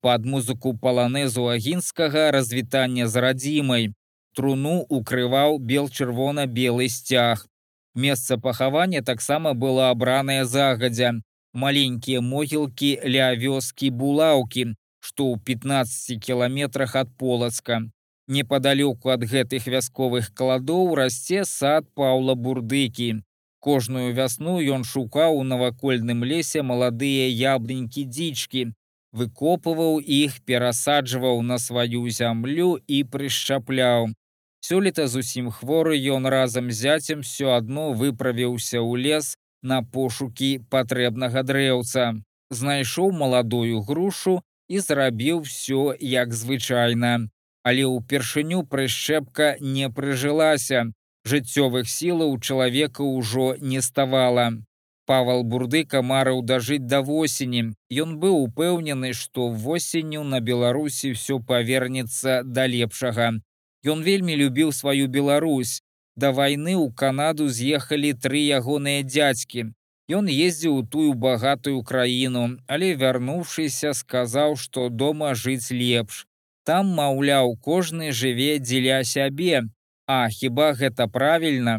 пад 0.00 0.24
музыку 0.24 0.74
паланезу 0.74 1.46
агінскага 1.48 2.30
развітання 2.30 3.08
з 3.08 3.16
радзімай. 3.16 3.92
Труну 4.34 4.86
укрываў 4.88 5.58
бел-чырвона-белы 5.58 6.88
сцяг. 6.88 7.46
Месца 7.94 8.38
пахавання 8.38 9.02
таксама 9.02 9.54
было 9.54 9.90
абранае 9.90 10.44
загадзя. 10.44 11.12
Маленькія 11.52 12.20
могілкі 12.20 12.90
ля 13.04 13.34
вёскі 13.34 13.90
булаўкі, 13.90 14.78
што 15.00 15.34
ў 15.34 15.42
15 15.42 16.22
кіламетрах 16.22 16.94
ад 16.94 17.10
полацка. 17.18 17.82
Непадалёку 18.28 19.10
ад 19.10 19.26
гэтых 19.26 19.66
вясковых 19.66 20.30
кладоў 20.32 20.94
расце 20.94 21.42
сад 21.44 21.90
Паўла 21.98 22.38
бурдыкі. 22.38 23.18
Кожную 23.60 24.14
вясну 24.16 24.56
ён 24.74 24.84
шукаў 24.88 25.36
у 25.36 25.42
навакольным 25.44 26.24
лесе 26.24 26.62
маладыя 26.64 27.28
яблынькі 27.28 28.04
дзічкі, 28.08 28.62
выкопываў 29.12 30.00
іх, 30.00 30.40
перасаджваў 30.48 31.42
на 31.42 31.58
сваю 31.58 32.08
зямлю 32.08 32.78
і 32.86 33.04
прышчапляў. 33.04 34.08
Сёлета 34.64 35.06
зусім 35.08 35.50
хворы 35.50 35.96
ён 36.16 36.26
разам 36.26 36.70
з 36.70 36.76
зяцем 36.84 37.20
все 37.20 37.52
адно 37.56 37.92
выправіўся 37.92 38.80
ў 38.80 38.96
лес 39.04 39.36
на 39.62 39.82
пошукі 39.82 40.50
патрэбнага 40.72 41.42
дрэўца. 41.42 42.16
Знайшоў 42.50 43.12
маладую 43.12 43.80
грушу 43.84 44.40
і 44.68 44.80
зрабіў 44.80 45.42
все 45.44 45.96
як 46.00 46.32
звычайна. 46.32 47.28
Але 47.62 47.84
ўпершыню 47.84 48.64
прышчэпка 48.64 49.56
не 49.60 49.90
прыжылася. 49.92 50.88
Жыццёвых 51.30 51.88
сілаў 51.88 52.38
чалавека 52.40 53.06
ўжо 53.06 53.54
не 53.60 53.80
ставала. 53.86 54.46
Павал 55.10 55.42
бурдыка 55.42 56.02
марыў 56.02 56.40
дажыць 56.50 56.86
да 56.92 57.00
восені. 57.06 57.62
Ён 58.04 58.18
быў 58.22 58.34
упэўнены, 58.46 59.12
што 59.20 59.48
восенню 59.64 60.22
на 60.32 60.40
Беларусі 60.40 61.12
ўсё 61.14 61.38
павернецца 61.50 62.42
да 62.44 62.66
лепшага. 62.66 63.28
Ён 63.92 64.02
вельмі 64.08 64.36
любіў 64.42 64.72
сваю 64.72 65.08
Беларусь. 65.08 65.80
Да 66.16 66.32
вайны 66.36 66.74
ў 66.76 66.92
Канаду 67.02 67.48
з'ехалі 67.48 68.12
тры 68.12 68.42
ягоныя 68.58 69.02
дзядзькі. 69.06 69.70
Ён 70.10 70.26
ездзіў 70.26 70.78
у 70.82 70.86
тую 70.92 71.14
багатую 71.14 71.82
краіну, 71.86 72.58
але 72.66 72.94
вярнуўшыся, 73.02 73.94
сказаў, 73.94 74.56
што 74.62 74.88
дома 74.90 75.34
жыць 75.34 75.70
лепш. 75.70 76.26
Там, 76.66 76.90
маўляў, 76.98 77.54
кожны 77.56 78.10
жыве 78.10 78.58
дзеля 78.58 79.04
сябе. 79.04 79.70
А 80.12 80.28
хіба 80.28 80.72
гэта 80.78 81.06
правільна? 81.06 81.72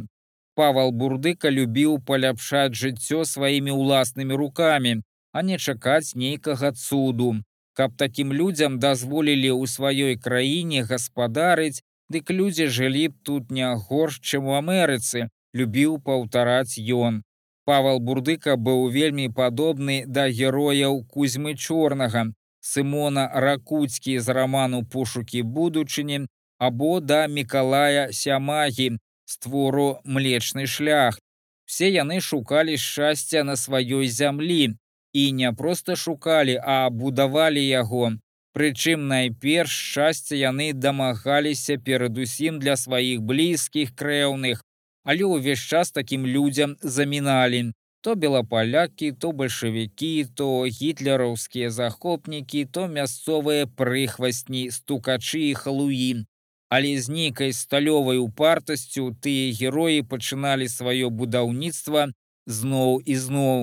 Павал 0.55 0.91
бурдыка 0.99 1.49
любіў 1.51 1.97
паляпшаць 2.09 2.79
жыццё 2.81 3.25
сваімі 3.31 3.75
ўласнымі 3.75 4.37
рукамі, 4.41 4.93
а 5.35 5.43
не 5.47 5.57
чакаць 5.57 6.15
нейкага 6.21 6.71
цуду. 6.83 7.33
Каб 7.75 7.97
такім 8.03 8.31
людзям 8.31 8.79
дазволілі 8.79 9.51
ў 9.51 9.67
сваёй 9.73 10.15
краіне 10.15 10.87
гаспадарыць, 10.93 11.83
дык 12.07 12.31
людзі 12.39 12.71
жылі 12.79 13.05
б 13.11 13.19
тут 13.27 13.51
не 13.51 13.67
горш, 13.89 14.23
чым 14.23 14.47
у 14.47 14.55
Амерыцы, 14.61 15.27
любіў 15.51 15.99
паўтараць 15.99 16.79
ён. 16.79 17.21
Павал 17.67 17.99
бурдыка 17.99 18.55
быў 18.55 18.87
вельмі 18.95 19.27
падобны 19.27 20.03
да 20.07 20.29
герояў 20.31 21.03
кузьмы 21.03 21.59
чорнага, 21.59 22.29
Сымона 22.63 23.27
ракуцкі 23.43 24.19
з 24.19 24.37
раману 24.37 24.85
пошукі 24.85 25.41
будучыні 25.41 26.27
або 26.61 26.99
да 26.99 27.25
мікалая 27.27 28.13
сямагі 28.13 29.01
створу 29.25 29.99
млечны 30.05 30.67
шлях. 30.69 31.17
Все 31.65 31.89
яны 31.89 32.21
шукалі 32.21 32.77
шчасця 32.77 33.41
на 33.43 33.55
сваёй 33.57 34.05
зямлі 34.05 34.77
і 35.13 35.23
не 35.31 35.49
проста 35.57 35.95
шукалі, 35.95 36.59
а 36.61 36.89
будавалі 36.89 37.65
яго. 37.65 38.13
Прычым 38.53 39.07
найперш 39.09 39.73
шчасця 39.73 40.37
яны 40.37 40.69
дамагаліся 40.73 41.81
перадусім 41.81 42.59
для 42.61 42.77
сваіх 42.77 43.25
блізкіх 43.25 43.97
крэўных, 43.97 44.61
але 45.03 45.25
ўвесь 45.25 45.65
час 45.65 45.91
такім 45.91 46.27
людзям 46.29 46.77
заміналі. 46.81 47.73
То 48.05 48.13
белапалякі, 48.15 49.11
то 49.13 49.31
бальшавікі, 49.31 50.29
то 50.37 50.65
гітлераўскія 50.65 51.69
захопнікі, 51.73 52.65
то 52.65 52.85
мясцовыя 52.85 53.65
прыхвасні, 53.65 54.69
стукачы 54.69 55.49
і 55.49 55.53
халуін 55.57 56.27
але 56.71 56.95
з 57.03 57.11
нейкай 57.11 57.51
сталёвай 57.51 58.17
упартасцю 58.23 59.11
тыя 59.23 59.51
героі 59.59 60.07
пачыналі 60.11 60.67
сваё 60.71 61.11
будаўніцтва 61.11 62.07
зноў 62.47 63.01
і 63.05 63.15
зноў. 63.15 63.61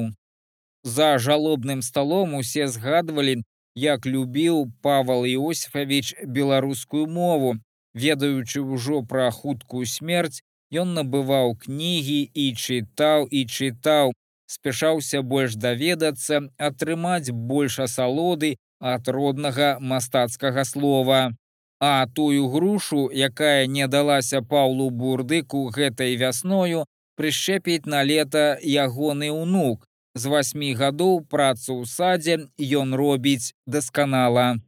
За 0.84 1.16
жалобным 1.18 1.80
сталом 1.82 2.34
усе 2.34 2.68
згадвалі, 2.68 3.42
як 3.74 4.06
любіў 4.06 4.68
Павал 4.82 5.24
Іосифавіч 5.24 6.14
беларускую 6.26 7.06
мову, 7.06 7.56
ведаючы 7.94 8.60
ўжо 8.60 9.02
пра 9.02 9.30
хуткую 9.30 9.86
смерць, 9.86 10.44
ён 10.72 10.92
набываў 10.92 11.56
кнігі 11.64 12.20
і 12.34 12.46
чытаў 12.52 13.24
і 13.32 13.44
чытаў, 13.48 14.12
спяшаўся 14.46 15.22
больш 15.22 15.56
даведацца, 15.56 16.44
атрымаць 16.58 17.32
больш 17.32 17.80
асалоды 17.88 18.56
ад 18.80 19.08
роднага 19.08 19.78
мастацкага 19.80 20.64
слова. 20.64 21.32
А 21.80 22.06
тую 22.06 22.48
грушу, 22.48 23.08
якая 23.12 23.66
не 23.66 23.86
далася 23.86 24.42
Паўлу 24.42 24.90
бурдыку 24.90 25.70
гэтай 25.70 26.16
вясною, 26.16 26.86
прышчэпіць 27.16 27.86
на 27.86 28.02
лета 28.02 28.58
ягоны 28.62 29.30
ўнук. 29.30 29.86
З 30.18 30.26
васьмі 30.26 30.74
гадоў 30.74 31.22
працу 31.30 31.78
ў 31.78 31.86
садзе 31.86 32.50
ён 32.58 32.94
робіць 32.98 33.54
дасканала. 33.66 34.58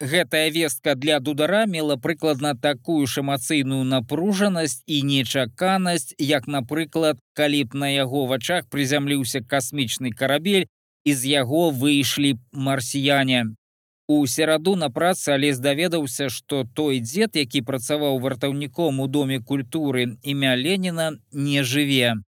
Гэтая 0.00 0.50
вестка 0.50 0.94
для 0.94 1.20
дудара 1.20 1.64
мела 1.64 1.96
прыкладна 1.96 2.52
такую 2.52 3.06
ж 3.06 3.24
эмацыйную 3.24 3.84
напружанасць 3.88 4.82
і 4.84 5.00
нечаканасць, 5.08 6.12
як, 6.18 6.48
напрыклад, 6.48 7.16
калі 7.32 7.64
б 7.64 7.78
на 7.78 7.88
яго 7.88 8.26
вачах 8.26 8.68
прызямліўся 8.68 9.40
касмічны 9.40 10.12
карабель 10.12 10.66
і 11.08 11.14
з 11.14 11.32
яго 11.32 11.70
выйшлі 11.70 12.36
марсіяне. 12.52 13.54
У 14.06 14.26
сераду 14.26 14.76
на 14.76 14.90
працы 14.90 15.30
алесь 15.32 15.58
даведаўся, 15.58 16.28
што 16.28 16.64
той 16.64 17.00
дзед, 17.00 17.36
які 17.40 17.62
працаваў 17.62 18.18
вартаўніком 18.20 19.00
у 19.00 19.06
доме 19.08 19.40
культуры 19.40 20.18
імя 20.22 20.56
Леніна 20.56 21.12
не 21.32 21.62
жыве. 21.62 22.20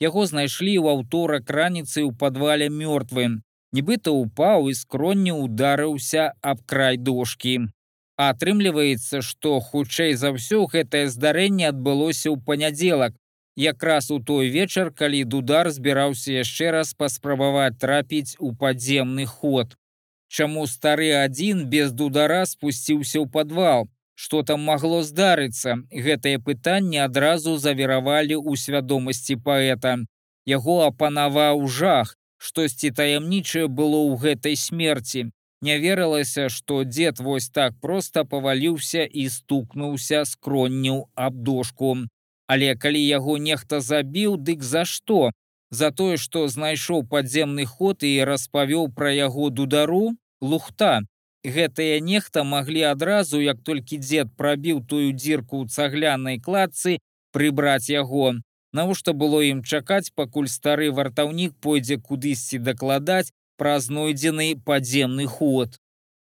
Яго 0.00 0.24
знайшлі 0.24 0.78
ў 0.80 0.88
аўторак 0.96 1.50
раніцы 1.50 2.00
ў 2.00 2.16
падвале 2.16 2.68
мёртвым. 2.72 3.42
Нібыта 3.76 4.08
упаў 4.08 4.70
і 4.72 4.74
скронне 4.74 5.34
ударыўся 5.36 6.32
аб 6.40 6.62
край 6.64 6.96
дошкі. 6.96 7.68
Атрымліваецца, 8.16 9.20
што 9.20 9.60
хутчэй 9.60 10.16
за 10.16 10.32
ўсё 10.32 10.64
гэтае 10.64 11.12
здарэнне 11.12 11.68
адбылося 11.68 12.32
ў 12.32 12.40
панядзелак, 12.40 13.12
якраз 13.54 14.08
у 14.10 14.18
той 14.18 14.48
вечар, 14.48 14.88
калі 14.96 15.20
дудар 15.28 15.68
збіраўся 15.68 16.40
яшчэ 16.40 16.72
раз 16.72 16.94
паспрабаваць 16.96 17.76
трапіць 17.76 18.40
у 18.40 18.56
падземны 18.56 19.28
ход. 19.28 19.76
Чаму 20.28 20.66
стары 20.66 21.08
адзін 21.16 21.64
без 21.72 21.92
дудара 21.92 22.44
спусціўся 22.46 23.18
ў 23.20 23.26
падвал, 23.32 23.88
што 24.14 24.42
там 24.42 24.60
магло 24.68 25.00
здарыцца, 25.02 25.78
гэтае 26.06 26.36
пытанне 26.44 27.00
адразу 27.04 27.56
завіравалі 27.56 28.36
ў 28.36 28.60
свядомасці 28.60 29.40
паэта. 29.48 29.96
Яго 30.44 30.76
апанаваў 30.84 31.64
жах, 31.80 32.14
штосьці 32.36 32.90
таямнічае 33.00 33.66
было 33.68 34.00
ў 34.04 34.20
гэтай 34.24 34.56
смерці. 34.56 35.30
Не 35.60 35.78
верылася, 35.82 36.48
што 36.48 36.84
дзед 36.84 37.18
вось 37.18 37.48
так 37.50 37.80
проста 37.80 38.24
паваліўся 38.24 39.04
і 39.04 39.26
стукнуўся 39.28 40.24
скронню 40.24 41.08
аб 41.14 41.34
дошку. 41.48 41.96
Але 42.46 42.76
калі 42.76 43.00
яго 43.02 43.38
нехта 43.38 43.80
забіў, 43.80 44.36
дык 44.36 44.62
за 44.62 44.84
што? 44.84 45.32
За 45.70 45.90
тое, 45.92 46.16
што 46.16 46.48
знайшоў 46.48 47.04
падземны 47.12 47.66
ход 47.66 48.02
і 48.02 48.24
распавёў 48.24 48.88
пра 48.96 49.12
яго 49.12 49.50
дудару, 49.50 50.16
лухта. 50.40 51.00
Гэтыя 51.44 52.00
нехта 52.00 52.42
маглі 52.44 52.82
адразу, 52.90 53.40
як 53.40 53.60
толькі 53.62 53.98
дзед 53.98 54.32
прабіў 54.36 54.80
тую 54.88 55.12
дзірку 55.12 55.62
ў 55.62 55.68
цаглянай 55.68 56.40
кладцы, 56.40 56.98
прыбраць 57.32 57.92
яго. 57.92 58.40
Навошта 58.72 59.12
было 59.12 59.42
ім 59.44 59.60
чакаць, 59.62 60.12
пакуль 60.14 60.48
стары 60.48 60.90
вартаўнік 60.92 61.54
пойдзе 61.60 62.00
кудысьці 62.00 62.58
дакладаць 62.58 63.30
пра 63.56 63.78
знойдзены 63.80 64.56
падземны 64.64 65.26
ход. 65.26 65.78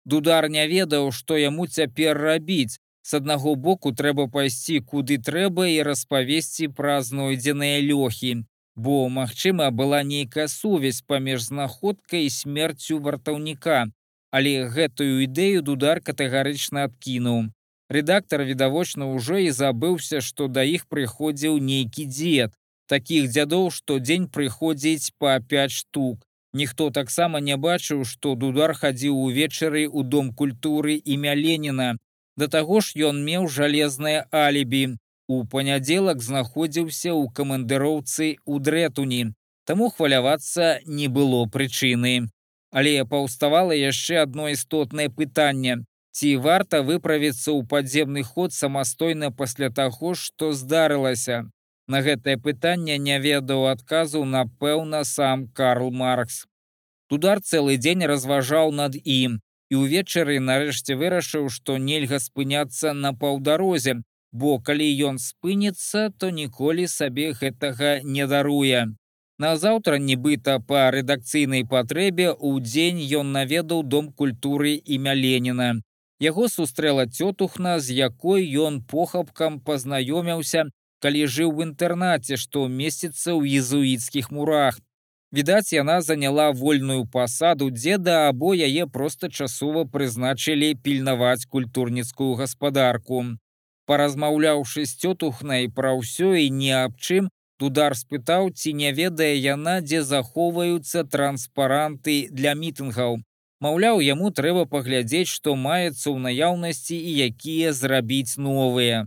Дудар 0.05 0.49
не 0.49 0.67
ведаў, 0.69 1.13
што 1.13 1.37
яму 1.37 1.67
цяпер 1.67 2.19
рабіць, 2.19 2.79
С 3.05 3.13
аднаго 3.13 3.53
боку 3.55 3.91
трэба 3.93 4.25
пайсці 4.33 4.79
куды 4.81 5.19
трэба 5.21 5.67
і 5.69 5.83
распавесці 5.85 6.69
пра 6.77 6.95
знойдзеныя 7.05 7.83
лёхі, 7.85 8.31
бо, 8.77 9.09
магчыма, 9.09 9.71
была 9.71 10.03
нейкая 10.03 10.49
сувязь 10.49 11.03
паміж 11.07 11.51
знаходкай 11.51 12.27
і 12.27 12.31
смерцю 12.31 12.99
вартаўніка, 12.99 13.87
але 14.31 14.69
гэтую 14.69 15.23
ідэю 15.27 15.63
дудар 15.63 16.01
катэгарычна 16.01 16.91
адкінуў. 16.91 17.51
Рэдактар 17.89 18.43
відавочна 18.43 19.07
ўжо 19.07 19.39
і 19.39 19.51
забыўся, 19.51 20.21
што 20.21 20.49
да 20.49 20.65
іх 20.65 20.87
прыходзіў 20.87 21.59
нейкі 21.59 22.07
дзед. 22.07 22.55
Такіх 22.89 23.31
дзядоў 23.31 23.71
штодзень 23.71 24.29
прыходзіць 24.29 25.13
па 25.19 25.39
5 25.41 25.71
штук. 25.71 26.25
Ніхто 26.53 26.91
таксама 26.91 27.41
не 27.41 27.57
бачыў, 27.57 28.05
што 28.05 28.35
дудар 28.35 28.75
хадзіў 28.75 29.15
увечары 29.17 29.85
ў 29.87 30.03
дом 30.03 30.33
культуры 30.33 30.99
імя 31.05 31.35
Леніна, 31.35 31.95
Да 32.37 32.49
таго 32.49 32.81
ж 32.83 32.99
ён 33.09 33.23
меў 33.23 33.47
жалезнае 33.57 34.27
алібі. 34.35 34.99
У 35.27 35.45
панядзелак 35.49 36.21
знаходзіўся 36.21 37.11
ў 37.17 37.33
камандыроўцы 37.33 38.27
ў 38.45 38.61
дрэтуні, 38.61 39.33
таму 39.65 39.89
хвалявацца 39.89 40.85
не 40.85 41.09
было 41.09 41.47
прычыны. 41.49 42.29
Але 42.75 42.93
паўставала 43.09 43.73
яшчэ 43.73 44.21
адно 44.27 44.51
істотнае 44.53 45.09
пытанне. 45.09 45.81
Ці 46.13 46.37
варта 46.45 46.83
выправіцца 46.83 47.57
ў 47.57 47.65
падземны 47.65 48.23
ход 48.23 48.53
самастойна 48.53 49.33
пасля 49.33 49.71
таго, 49.71 50.15
што 50.15 50.53
здарылася. 50.53 51.49
На 51.89 52.01
гэтае 52.05 52.37
пытанне 52.37 52.99
не 52.99 53.19
ведаў 53.19 53.67
адказу, 53.73 54.25
напэўна, 54.25 55.05
сам 55.05 55.49
Карл 55.49 55.91
Маркс. 55.91 56.45
Тудар 57.09 57.41
цэлы 57.41 57.77
дзень 57.81 58.05
разважаў 58.05 58.73
над 58.73 58.97
ім, 58.97 59.41
і 59.73 59.75
ўвечары 59.81 60.37
нарэшце 60.41 60.97
вырашыў, 61.01 61.49
што 61.49 61.79
нельга 61.79 62.21
спыняцца 62.21 62.93
на 62.93 63.13
паўдарозе, 63.13 64.03
бо 64.35 64.59
калі 64.59 64.91
ён 65.09 65.23
спыніцца, 65.23 66.11
то 66.19 66.31
ніколі 66.35 66.85
сабе 66.91 67.31
гэтага 67.39 68.03
не 68.03 68.27
даруе. 68.27 68.85
Назаўтра 69.39 69.99
нібыта 69.99 70.59
па 70.71 70.91
рэдакцыйнай 70.95 71.63
патрэбе 71.71 72.27
ў 72.35 72.63
дзень 72.67 72.99
ён 73.21 73.31
наведаў 73.37 73.83
дом 73.95 74.11
культуры 74.13 74.75
імя 74.97 75.15
Леніна. 75.15 75.69
Яго 76.19 76.49
сустрэла 76.49 77.07
цётухна, 77.07 77.79
з 77.79 77.95
якой 77.99 78.47
ён 78.67 78.83
похапкам 78.83 79.61
пазнаёміўся, 79.61 80.67
калі 80.99 81.27
жыў 81.27 81.55
в 81.55 81.63
інтэрнаце, 81.69 82.39
што 82.39 82.67
месціцца 82.67 83.35
ў 83.39 83.63
езуіцкіх 83.63 84.31
мурах. 84.35 84.79
Відаць, 85.35 85.75
яна 85.75 86.01
заняла 86.03 86.51
вольную 86.51 87.07
пасаду 87.07 87.71
дзеда 87.71 88.29
або 88.31 88.55
яе 88.55 88.87
проста 88.87 89.31
часова 89.31 89.83
прызначылі 89.85 90.75
пільнаваць 90.79 91.47
культурніцкую 91.51 92.35
гаспадарку. 92.43 93.25
Паразмаўляўшы 93.87 94.85
з 94.89 94.97
цётухнай 94.97 95.69
пра 95.69 95.93
ўсё 96.01 96.35
і 96.35 96.51
не 96.51 96.73
аб 96.73 96.97
чым, 96.99 97.29
Дудар 97.61 97.95
спытаў, 97.95 98.51
ці 98.51 98.73
не 98.75 98.91
ведае 98.93 99.35
яна, 99.39 99.81
дзе 99.81 100.03
захоўваюцца 100.03 101.05
транспаранты 101.07 102.27
для 102.31 102.55
мітынгаў. 102.59 103.23
Маўляў, 103.65 104.01
яму 104.05 104.31
трэба 104.35 104.65
паглядзець, 104.67 105.31
што 105.31 105.55
маецца 105.55 106.11
ў 106.11 106.19
наяўнасці 106.27 106.97
і 106.99 107.13
якія 107.31 107.73
зрабіць 107.73 108.37
новыя. 108.37 109.07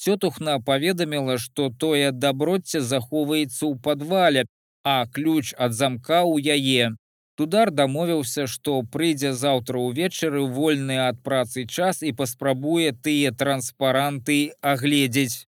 Цётухна 0.00 0.58
паведаміла, 0.60 1.36
што 1.38 1.68
тое 1.70 2.10
даброцце 2.12 2.80
захоўваецца 2.80 3.62
ў 3.68 3.74
падвале, 3.84 4.46
а 4.84 5.04
ключ 5.06 5.52
ад 5.58 5.76
замка 5.76 6.24
ў 6.24 6.40
яе. 6.56 6.96
Тудар 7.36 7.70
дамовіўся, 7.70 8.46
што 8.48 8.80
прыйдзе 8.92 9.34
заўтра 9.36 9.80
ўвечары 9.80 10.44
вольны 10.58 10.96
ад 11.06 11.18
працы 11.20 11.66
час 11.68 12.00
і 12.00 12.12
паспрабуе 12.20 12.92
тыя 13.06 13.32
транспаранты 13.42 14.36
агледзець. 14.60 15.44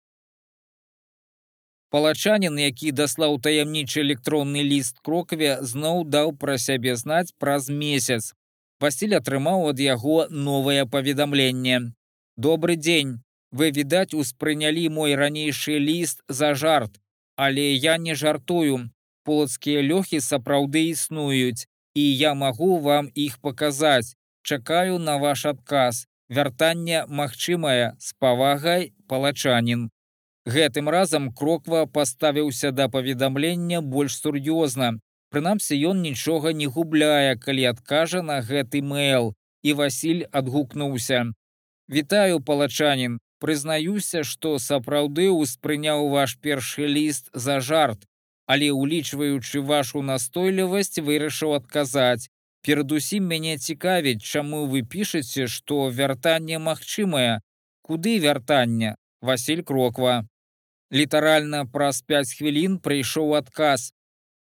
Палачанін, 1.92 2.56
які 2.58 2.94
даслаў 3.00 3.36
таямнічы 3.48 4.00
электронны 4.02 4.64
ліст 4.64 5.04
крокве, 5.04 5.60
зноў 5.62 6.08
даў 6.16 6.32
пра 6.46 6.56
сябе 6.58 6.96
знаць 6.96 7.36
праз 7.38 7.68
месяц. 7.68 8.32
Васіль 8.80 9.20
атрымаў 9.20 9.68
ад 9.74 9.84
яго 9.84 10.16
новае 10.32 10.88
паведамленне. 10.88 11.94
Добры 12.38 12.80
дзень. 12.80 13.20
Вы, 13.52 13.70
відаць, 13.76 14.16
успрынялі 14.18 14.88
мой 14.90 15.20
ранейшы 15.20 15.78
ліст 15.78 16.24
за 16.28 16.56
жарт, 16.56 16.98
але 17.36 17.74
я 17.76 18.00
не 18.00 18.16
жартую 18.16 18.90
полацкія 19.24 19.84
лёхі 19.84 20.20
сапраўды 20.20 20.90
існуюць, 20.92 21.68
і 21.94 22.18
я 22.18 22.34
магу 22.34 22.80
вам 22.80 23.10
іх 23.16 23.38
паказаць. 23.38 24.16
Чакаю 24.42 25.00
на 25.00 25.18
ваш 25.18 25.46
адказ. 25.46 26.06
Вяртанне 26.30 27.06
магчымае 27.08 27.94
з 28.00 28.14
павагай 28.20 28.92
палачанін. 29.08 29.90
Гэтым 30.46 30.90
разам 30.90 31.32
кроква 31.32 31.86
паставіўся 31.86 32.72
да 32.72 32.90
паведамлення 32.90 33.82
больш 33.82 34.18
сур'ёзна. 34.20 35.00
Прынамсі 35.30 35.78
ён 35.90 36.02
нічога 36.02 36.54
не 36.54 36.68
губляе, 36.68 37.38
калі 37.38 37.66
адкажа 37.74 38.22
на 38.22 38.42
гэты 38.42 38.82
мэйл. 38.82 39.34
І 39.64 39.74
Васіль 39.74 40.26
адгукнуўся. 40.32 41.32
Вітаю 41.90 42.42
палачанін, 42.42 43.20
прызнаюся, 43.40 44.24
што 44.24 44.60
сапраўды 44.60 45.30
ўспрыняў 45.32 46.10
ваш 46.10 46.36
першы 46.36 46.88
ліст 46.88 47.30
за 47.34 47.60
жарт 47.60 48.04
але 48.46 48.72
улічваючы 48.72 49.62
вашу 49.62 50.02
настойлівасць 50.02 51.00
вырашыў 51.00 51.56
адказаць. 51.56 52.28
Перадусім 52.64 53.28
мяне 53.28 53.58
цікавіць, 53.58 54.24
чаму 54.24 54.66
вы 54.72 54.84
пішаце, 54.84 55.48
што 55.48 55.90
вяртанне 55.90 56.60
магчымае, 56.60 57.40
куды 57.82 58.20
вяртання 58.20 58.96
Васіль 59.22 59.64
кроква. 59.64 60.28
Літаральна 60.92 61.66
праз 61.66 62.02
5 62.02 62.34
хвілін 62.38 62.80
прыйшоў 62.80 63.36
адказ. 63.40 63.92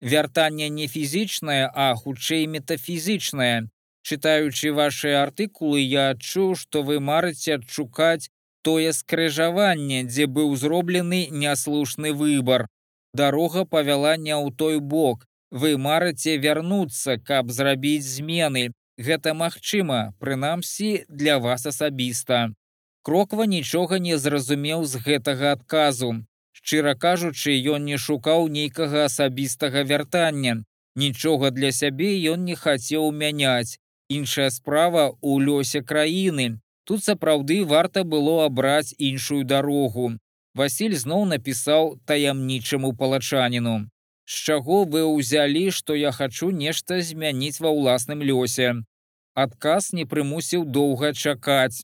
Вяртанне 0.01 0.69
не 0.69 0.87
фізічнае, 0.87 1.69
а 1.73 1.93
хутчэй 1.95 2.47
метафізічнае. 2.47 3.69
Чытаючы 4.01 4.73
вашы 4.73 5.13
артыкулы, 5.13 5.81
я 5.81 6.09
адчуў, 6.13 6.55
што 6.57 6.81
вы 6.81 6.99
марыце 6.99 7.61
адшукаць 7.61 8.29
тое 8.65 8.93
скрыжаванне, 8.93 10.03
дзе 10.03 10.25
быў 10.25 10.55
зроблены 10.57 11.27
няслушны 11.29 12.13
выбар 12.13 12.65
дарога 13.13 13.65
павяла 13.65 14.17
не 14.17 14.33
ў 14.35 14.55
той 14.55 14.79
бок. 14.79 15.27
Вы 15.51 15.77
марыце 15.77 16.37
вярнуцца, 16.37 17.17
каб 17.19 17.51
зрабіць 17.51 18.07
змены. 18.07 18.71
Гэта 18.97 19.33
магчыма, 19.33 20.13
прынамсі 20.19 21.05
для 21.09 21.37
вас 21.39 21.65
асабіста. 21.65 22.53
Кроква 23.03 23.45
нічога 23.45 23.99
не 23.99 24.17
зразумеў 24.17 24.85
з 24.85 25.01
гэтага 25.05 25.51
адказу. 25.57 26.11
Шчыра 26.53 26.93
кажучы, 26.95 27.55
ён 27.75 27.85
не 27.89 27.97
шукаў 27.97 28.47
нейкага 28.47 29.05
асабістага 29.09 29.83
вяртання. 29.83 30.63
Нічога 30.95 31.51
для 31.51 31.71
сябе 31.71 32.11
ён 32.31 32.43
не 32.45 32.55
хацеў 32.55 33.11
мяняць. 33.11 33.79
Іншая 34.09 34.49
справа 34.51 35.15
ў 35.23 35.39
лёсе 35.47 35.81
краіны. 35.81 36.59
Тут 36.83 37.03
сапраўды 37.03 37.63
варта 37.65 38.03
было 38.03 38.45
абраць 38.45 38.93
іншую 38.97 39.43
дарогу. 39.45 40.11
Васіль 40.53 40.95
зноў 40.99 41.25
напісаў 41.31 41.95
таямнічаму 42.05 42.91
палачаніну. 42.99 43.87
З 44.31 44.35
чаго 44.47 44.83
вы 44.83 45.03
ўзялі, 45.07 45.71
што 45.71 45.95
я 45.95 46.11
хачу 46.11 46.51
нешта 46.51 46.99
змяніць 47.01 47.59
ва 47.63 47.71
ўласным 47.71 48.19
лёсе. 48.19 48.83
Адказ 49.33 49.93
не 49.95 50.05
прымусіў 50.05 50.65
доўга 50.67 51.13
чакаць. 51.13 51.83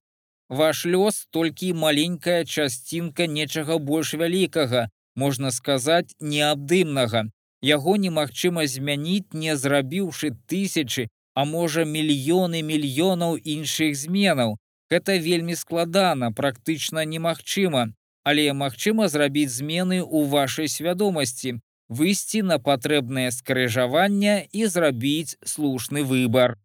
Ваш 0.49 0.85
лёс 0.85 1.27
толькі 1.31 1.73
маленькая 1.73 2.43
часцінка 2.43 3.27
нечага 3.27 3.79
больш 3.79 4.13
вялікага, 4.13 4.87
можна 5.15 5.51
сказаць, 5.51 6.15
неабдымнага. 6.19 7.27
Яго 7.63 7.95
немагчыма 7.95 8.67
змяніць, 8.67 9.33
не 9.33 9.55
зрабіўшы 9.55 10.35
тысячы, 10.47 11.07
а 11.33 11.43
можа 11.45 11.83
мільёны 11.83 12.63
мільёнаў 12.63 13.39
іншых 13.43 13.95
зменаў. 13.95 14.57
Гэта 14.91 15.17
вельмі 15.19 15.55
складана, 15.55 16.31
практычна 16.31 17.03
немагчыма, 17.03 17.91
але 18.27 18.51
магчыма 18.59 19.07
зрабіць 19.11 19.55
змены 19.55 19.99
ў 20.03 20.27
вашай 20.31 20.67
свядомасці, 20.71 21.59
выйсці 21.87 22.41
на 22.47 22.57
патрэбнае 22.59 23.29
скрыжаванне 23.31 24.35
і 24.51 24.67
зрабіць 24.73 25.37
слушны 25.51 26.03
выбар. 26.09 26.57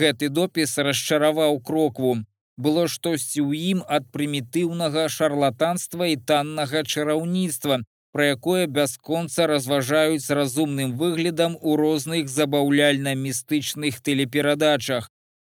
Гэты 0.00 0.30
допіс 0.38 0.74
расчараваў 0.78 1.60
крокву. 1.68 2.16
Было 2.56 2.88
штосьці 2.94 3.40
ў 3.40 3.50
ім 3.74 3.84
ад 3.86 4.10
прымітыўнага 4.14 5.06
шарлатанства 5.14 6.10
і 6.10 6.16
таннага 6.30 6.82
чараўніцтва, 6.82 7.80
пра 8.12 8.26
якое 8.34 8.66
бясконца 8.66 9.46
разважаюць 9.46 10.34
разумным 10.40 10.98
выглядам 10.98 11.56
у 11.60 11.76
розных 11.78 12.28
забаўляльна-містычных 12.28 14.02
тэлеперадачах. 14.02 15.06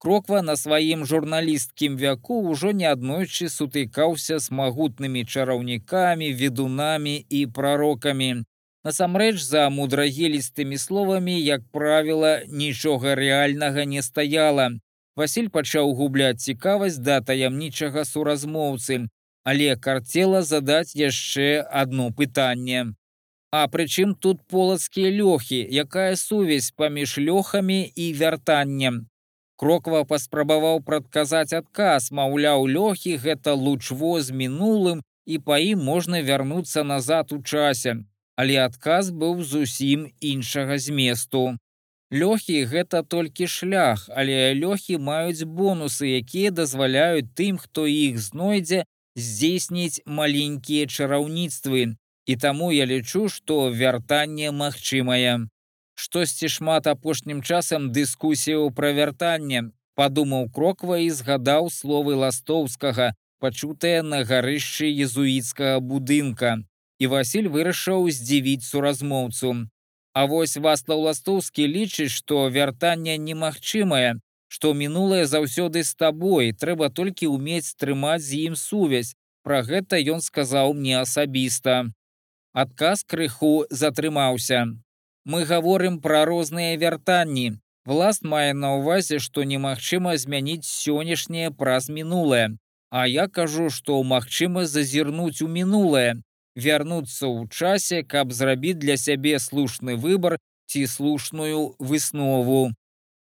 Кроква 0.04 0.42
на 0.42 0.54
сваім 0.60 1.06
журналісткім 1.08 1.94
вяку 1.96 2.34
ўжо 2.46 2.72
неаднойчы 2.76 3.46
сутыкаўся 3.48 4.36
з 4.36 4.52
магутнымі 4.58 5.22
чараўнікамі, 5.24 6.26
ведунамі 6.40 7.14
і 7.38 7.40
прарокамі. 7.58 8.26
Насамрэч 8.84 9.38
за 9.40 9.62
мудрагелістымі 9.72 10.78
словамі, 10.82 11.36
як 11.40 11.64
правіла, 11.72 12.32
нічога 12.48 13.14
рэальнага 13.20 13.86
не 13.92 14.02
стаяла. 14.04 14.66
Васіль 15.16 15.48
пачаў 15.48 15.94
губляць 15.96 16.44
цікавасць 16.44 17.00
да 17.00 17.24
таямнічага 17.24 18.04
суразмоўцы, 18.04 19.08
але 19.48 19.72
карцела 19.88 20.44
задаць 20.44 20.92
яшчэ 20.92 21.64
одно 21.64 22.10
пытанне. 22.12 22.92
А 23.56 23.64
прычым 23.72 24.12
тут 24.20 24.44
полацкія 24.52 25.16
лёхі, 25.16 25.64
якая 25.64 26.12
сувязь 26.26 26.70
паміж 26.76 27.16
лёхамі 27.16 27.80
і 27.88 28.12
вяртаннем. 28.12 29.08
Кроква 29.56 30.02
паспрабаваў 30.04 30.80
прадказаць 30.82 31.54
адказ, 31.54 32.10
маўляў, 32.10 32.66
лёхі 32.66 33.16
гэта 33.24 33.54
лучво 33.54 34.20
з 34.20 34.34
мінулым 34.34 35.02
і 35.26 35.38
па 35.38 35.58
ім 35.62 35.84
можна 35.88 36.20
вярнуцца 36.20 36.82
назад 36.82 37.32
у 37.32 37.38
часе, 37.42 37.94
але 38.36 38.58
адказ 38.64 39.10
быў 39.10 39.44
зусім 39.46 40.08
іншага 40.20 40.78
зместу. 40.78 41.44
Лёхі 42.12 42.64
гэта 42.70 43.02
толькі 43.02 43.46
шлях, 43.46 44.10
але 44.10 44.54
лёхі 44.58 44.98
маюць 44.98 45.46
бонусы, 45.46 46.10
якія 46.18 46.50
дазваляюць 46.50 47.30
тым, 47.34 47.58
хто 47.58 47.86
іх 47.86 48.18
знойдзе, 48.18 48.84
здзейсніць 49.16 50.02
маленькія 50.06 50.86
чараўніцтвы. 50.86 51.94
І 52.26 52.36
таму 52.36 52.72
я 52.72 52.86
лічу, 52.86 53.28
што 53.28 53.70
вяртанне 53.70 54.50
магчымае. 54.50 55.46
Штосьці 55.94 56.48
шмат 56.48 56.86
апошнім 56.90 57.42
часам 57.42 57.90
дыскусіяў 57.94 58.70
пра 58.74 58.90
вяртанне, 58.98 59.70
падумаў 59.94 60.50
кроква 60.50 60.98
і 60.98 61.10
згадаў 61.10 61.70
словы 61.70 62.18
ластоўскага, 62.18 63.14
пачутыя 63.38 64.02
на 64.02 64.24
гарышчы 64.24 64.90
езуіцкага 65.06 65.78
будынка. 65.80 66.58
І 66.98 67.06
Васіль 67.12 67.48
вырашыў 67.54 68.10
здзівіць 68.10 68.66
суразмоўцу. 68.66 69.54
А 70.14 70.26
вось 70.30 70.56
Васлаў 70.56 71.00
Ластоўскі 71.10 71.66
лічыць, 71.66 72.14
што 72.14 72.46
вяртанне 72.56 73.18
немагчымае, 73.18 74.22
што 74.46 74.70
мінулае 74.72 75.26
заўсёды 75.26 75.82
з 75.82 75.94
табой, 75.98 76.52
трэба 76.54 76.88
толькі 76.88 77.34
ўмець 77.34 77.74
трымаць 77.74 78.22
з 78.22 78.46
ім 78.46 78.54
сувязь. 78.54 79.14
Пра 79.42 79.60
гэта 79.66 79.98
ён 79.98 80.22
сказаў 80.24 80.72
мне 80.78 80.94
асабіста. 81.00 81.90
Адказ 82.54 83.02
крыху 83.04 83.66
затрымаўся. 83.68 84.60
Мы 85.24 85.44
гаворым 85.44 86.00
пра 86.04 86.24
розныя 86.28 86.76
вяртанні. 86.76 87.56
Власт 87.88 88.24
мае 88.24 88.52
на 88.52 88.76
ўвазе, 88.76 89.18
што 89.20 89.44
немагчыма 89.44 90.16
змяніць 90.20 90.68
сённяшняе 90.68 91.50
праз 91.50 91.88
мінулае. 91.88 92.56
А 92.90 93.06
я 93.08 93.26
кажу, 93.28 93.70
што 93.70 94.02
магчыма 94.02 94.64
зазірнуць 94.66 95.42
у 95.42 95.48
мінулае, 95.48 96.20
вярнуцца 96.56 97.26
ў 97.26 97.48
часе, 97.48 98.02
каб 98.04 98.32
зрабіць 98.32 98.78
для 98.78 98.96
сябе 98.96 99.38
слушны 99.38 99.96
выбар 99.96 100.38
ці 100.68 100.86
слушную 100.86 101.74
выснову. 101.78 102.72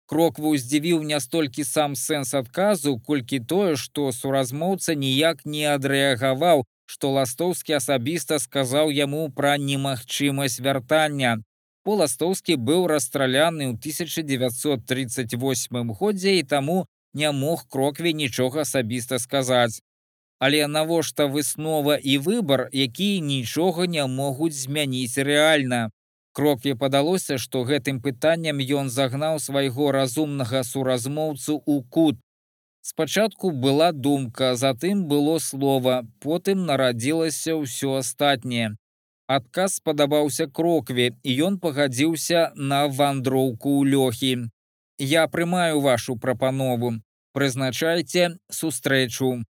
Крокву 0.09 0.57
здзівіў 0.57 1.03
не 1.03 1.21
столькі 1.21 1.65
сам 1.69 1.95
сэнс 1.95 2.33
адказу, 2.35 2.97
колькі 2.99 3.43
тое, 3.45 3.77
што 3.77 4.09
суразмоўца 4.13 4.95
ніяк 4.95 5.45
не 5.45 5.67
адрэагаваў, 5.69 6.65
што 6.87 7.13
ластоўскі 7.13 7.77
асабіста 7.77 8.39
сказаў 8.39 8.89
яму 8.89 9.29
пра 9.29 9.59
немагчымасць 9.61 10.63
вяртання. 10.65 11.43
Поластоўскі 11.85 12.57
быў 12.57 12.87
расстраляны 12.91 13.71
ў 13.71 13.75
1938 13.79 15.93
годзе 15.93 16.39
і 16.39 16.43
таму 16.43 16.87
не 17.15 17.33
мог 17.33 17.67
крокве 17.69 18.13
нічога 18.13 18.61
асабіста 18.67 19.19
сказаць. 19.19 19.81
Але 20.39 20.67
навошта 20.67 21.27
выснова 21.27 21.97
і 21.97 22.19
выбар, 22.19 22.69
якія 22.73 23.21
нічога 23.21 23.87
не 23.87 24.07
могуць 24.07 24.55
змяніць 24.55 25.19
рэальна. 25.19 25.91
Крокве 26.33 26.75
падалося, 26.79 27.39
што 27.39 27.65
гэтым 27.67 28.01
пытаннем 28.01 28.63
ён 28.63 28.91
загнаў 28.91 29.41
свайго 29.43 29.91
разумнага 29.91 30.63
суразмоўцу 30.63 31.59
ў 31.59 31.83
кут. 31.91 32.17
Спачатку 32.83 33.51
была 33.51 33.93
думка, 33.93 34.55
затым 34.55 35.09
было 35.09 35.39
слова, 35.39 36.07
потым 36.23 36.67
нарадзілася 36.67 37.59
ўсё 37.59 37.99
астатняе. 37.99 38.79
Адказ 39.29 39.75
спадабаўся 39.77 40.47
крокве, 40.59 41.11
і 41.23 41.33
ён 41.47 41.59
пагадзіўся 41.61 42.45
на 42.57 42.87
вандроўку 42.89 43.75
ў 43.77 43.93
лёхі. 43.93 44.33
Я 44.99 45.29
прымаю 45.29 45.83
вашу 45.85 46.17
прапанову. 46.17 46.95
Прызначайце 47.37 48.41
сустрэчу. 48.49 49.45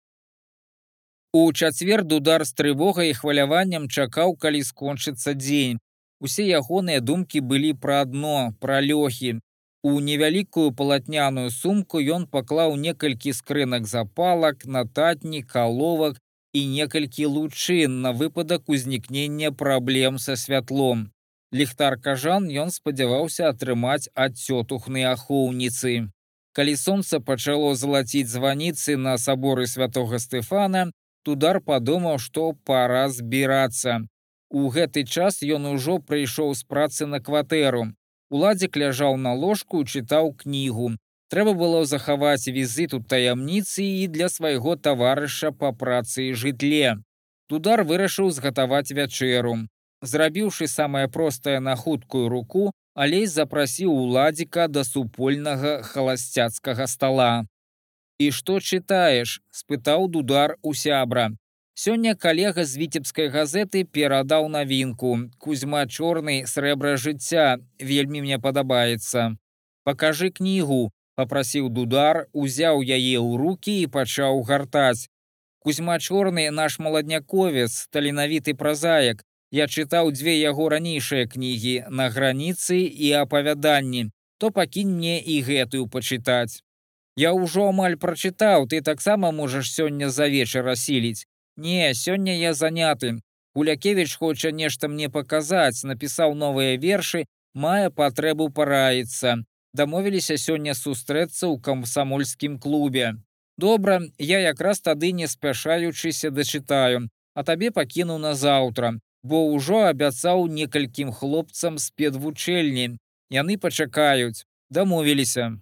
У 1.31 1.53
чацвер 1.53 2.03
дудар 2.03 2.45
з 2.49 2.57
трывогай 2.57 3.13
і 3.13 3.17
хваляваннем 3.21 3.85
чакаў, 3.87 4.33
калі 4.41 4.63
скончыцца 4.65 5.37
дзень. 5.37 5.77
Усе 6.19 6.49
ягоныя 6.49 6.99
думкі 6.99 7.45
былі 7.45 7.73
пра 7.77 8.01
адно, 8.01 8.57
пра 8.59 8.81
лёхі. 8.81 9.37
У 9.85 9.99
невялікую 10.01 10.73
палатняную 10.73 11.51
сумку 11.53 12.01
ён 12.01 12.25
паклаў 12.25 12.75
некалькі 12.75 13.33
скрынак 13.39 13.85
запалак, 13.85 14.65
нататні, 14.65 15.43
каловак 15.43 16.17
і 16.57 16.65
некалькі 16.73 17.25
лучын 17.35 18.01
на 18.01 18.11
выпадак 18.11 18.69
узнікнення 18.73 19.51
праблем 19.51 20.17
са 20.19 20.35
святлом. 20.35 21.07
Ліхтар 21.53 21.95
кажан 22.01 22.49
ён 22.63 22.71
спадзяваўся 22.75 23.49
атрымаць 23.53 24.09
ад 24.25 24.35
цётухнай 24.35 25.05
ахоўніцы. 25.13 26.09
Калі 26.57 26.73
сонца 26.75 27.19
пачало 27.21 27.75
залаціць 27.75 28.27
званіцы 28.33 28.97
на 28.97 29.17
саборы 29.17 29.67
святого 29.67 30.19
Стэфана, 30.19 30.89
тудар 31.23 31.61
падумаў, 31.61 32.17
што 32.17 32.51
пара 32.65 33.07
збірацца. 33.13 34.01
У 34.49 34.67
гэты 34.73 35.03
час 35.03 35.43
ён 35.43 35.69
ужо 35.73 35.99
прыйшоў 35.99 36.55
з 36.55 36.63
працы 36.63 37.05
на 37.05 37.19
кватэру. 37.19 37.83
Уладзік 38.33 38.77
ляжаў 38.83 39.17
на 39.17 39.33
ложку 39.33 39.83
і 39.83 39.87
чытаў 39.87 40.33
кнігу. 40.41 40.95
Трэба 41.29 41.53
было 41.59 41.83
захаваць 41.85 42.47
візыт 42.47 42.93
у 42.93 42.99
таямніцы 43.03 43.83
і 43.83 44.07
для 44.07 44.29
свайго 44.29 44.75
таварыша 44.75 45.51
па 45.51 45.73
працы 45.75 46.29
і 46.31 46.33
жытле. 46.33 46.95
Тудар 47.51 47.83
вырашыў 47.83 48.31
згатаваць 48.31 48.91
вячэру. 48.91 49.67
Зрабіўшы 50.01 50.67
самае 50.67 51.07
простае 51.07 51.59
на 51.59 51.75
хуткую 51.75 52.29
руку, 52.29 52.71
алей 52.93 53.25
запрасіў 53.25 53.91
уладзіка 53.91 54.67
да 54.67 54.83
супольнага 54.83 55.81
халасцяцкага 55.83 56.87
стала. 56.87 57.45
І 58.19 58.31
што 58.31 58.59
чытаеш? 58.59 59.41
спытаў 59.51 60.07
дудар 60.07 60.55
у 60.61 60.73
сябра. 60.73 61.29
Сёння 61.77 62.15
калега 62.15 62.65
з 62.65 62.77
віцебскай 62.81 63.27
газеты 63.29 63.83
перадаў 63.83 64.47
навінку. 64.49 65.29
Кузьма 65.37 65.85
чорны 65.85 66.47
срэбра 66.47 66.95
жыцця 66.97 67.59
вельмі 67.77 68.21
мне 68.21 68.39
падабаецца. 68.39 69.37
Пакажы 69.85 70.31
кнігу, 70.31 70.89
попрасіў 71.17 71.69
дудар, 71.69 72.25
узяў 72.33 72.83
яе 72.85 73.17
ў 73.19 73.29
руки 73.41 73.75
і 73.83 73.87
пачаў 73.87 74.43
гартаць. 74.47 75.09
Кузьма 75.59 75.99
чорны 75.99 76.49
наш 76.51 76.79
маладняковец, 76.79 77.87
таленавіты 77.91 78.53
празаек. 78.53 79.23
Я 79.51 79.65
чытаў 79.67 80.11
дзве 80.11 80.37
яго 80.39 80.69
ранейшыя 80.69 81.25
кнігі 81.25 81.89
на 81.89 82.07
граніцы 82.13 82.79
і 82.83 83.11
апавяданні. 83.23 84.11
то 84.37 84.51
пакінь 84.51 84.95
мне 84.95 85.19
і 85.19 85.41
гэтую 85.41 85.87
пачытаць. 85.87 86.61
Я 87.17 87.33
ўжо 87.33 87.69
амаль 87.73 87.97
прачытаў, 87.97 88.67
ты 88.69 88.81
таксама 88.81 89.31
можаш 89.31 89.71
сёння 89.73 90.09
за 90.09 90.27
вечар 90.27 90.65
расіліць. 90.65 91.25
Не, 91.57 91.93
сёння 91.93 92.37
я 92.37 92.53
заняты. 92.53 93.17
Гулякевич 93.55 94.15
хоча 94.15 94.51
нешта 94.51 94.87
мне 94.87 95.09
паказаць, 95.09 95.83
напісаў 95.83 96.35
новыя 96.35 96.77
вершы, 96.77 97.25
мае 97.55 97.89
патрэбу 97.89 98.49
параіцца. 98.49 99.41
Дамовіліся 99.77 100.35
сёння 100.41 100.73
сустрэцца 100.73 101.45
ў 101.45 101.61
камсамольскім 101.61 102.57
клубе. 102.57 103.13
Добра, 103.61 104.01
я 104.17 104.39
якраз 104.41 104.81
тады 104.81 105.11
не 105.13 105.27
спяшаючыся 105.29 106.31
дачытаю, 106.33 107.09
а 107.37 107.43
табе 107.43 107.69
пакіну 107.69 108.17
на 108.17 108.33
заўтра, 108.33 108.97
бо 109.21 109.43
ўжо 109.53 109.83
абяцаў 109.89 110.47
некалькім 110.49 111.13
хлопцам 111.13 111.77
з 111.77 111.93
педвучэльні. 111.93 112.97
Яны 113.29 113.57
пачакаюць, 113.61 114.49
дамовіліся. 114.73 115.61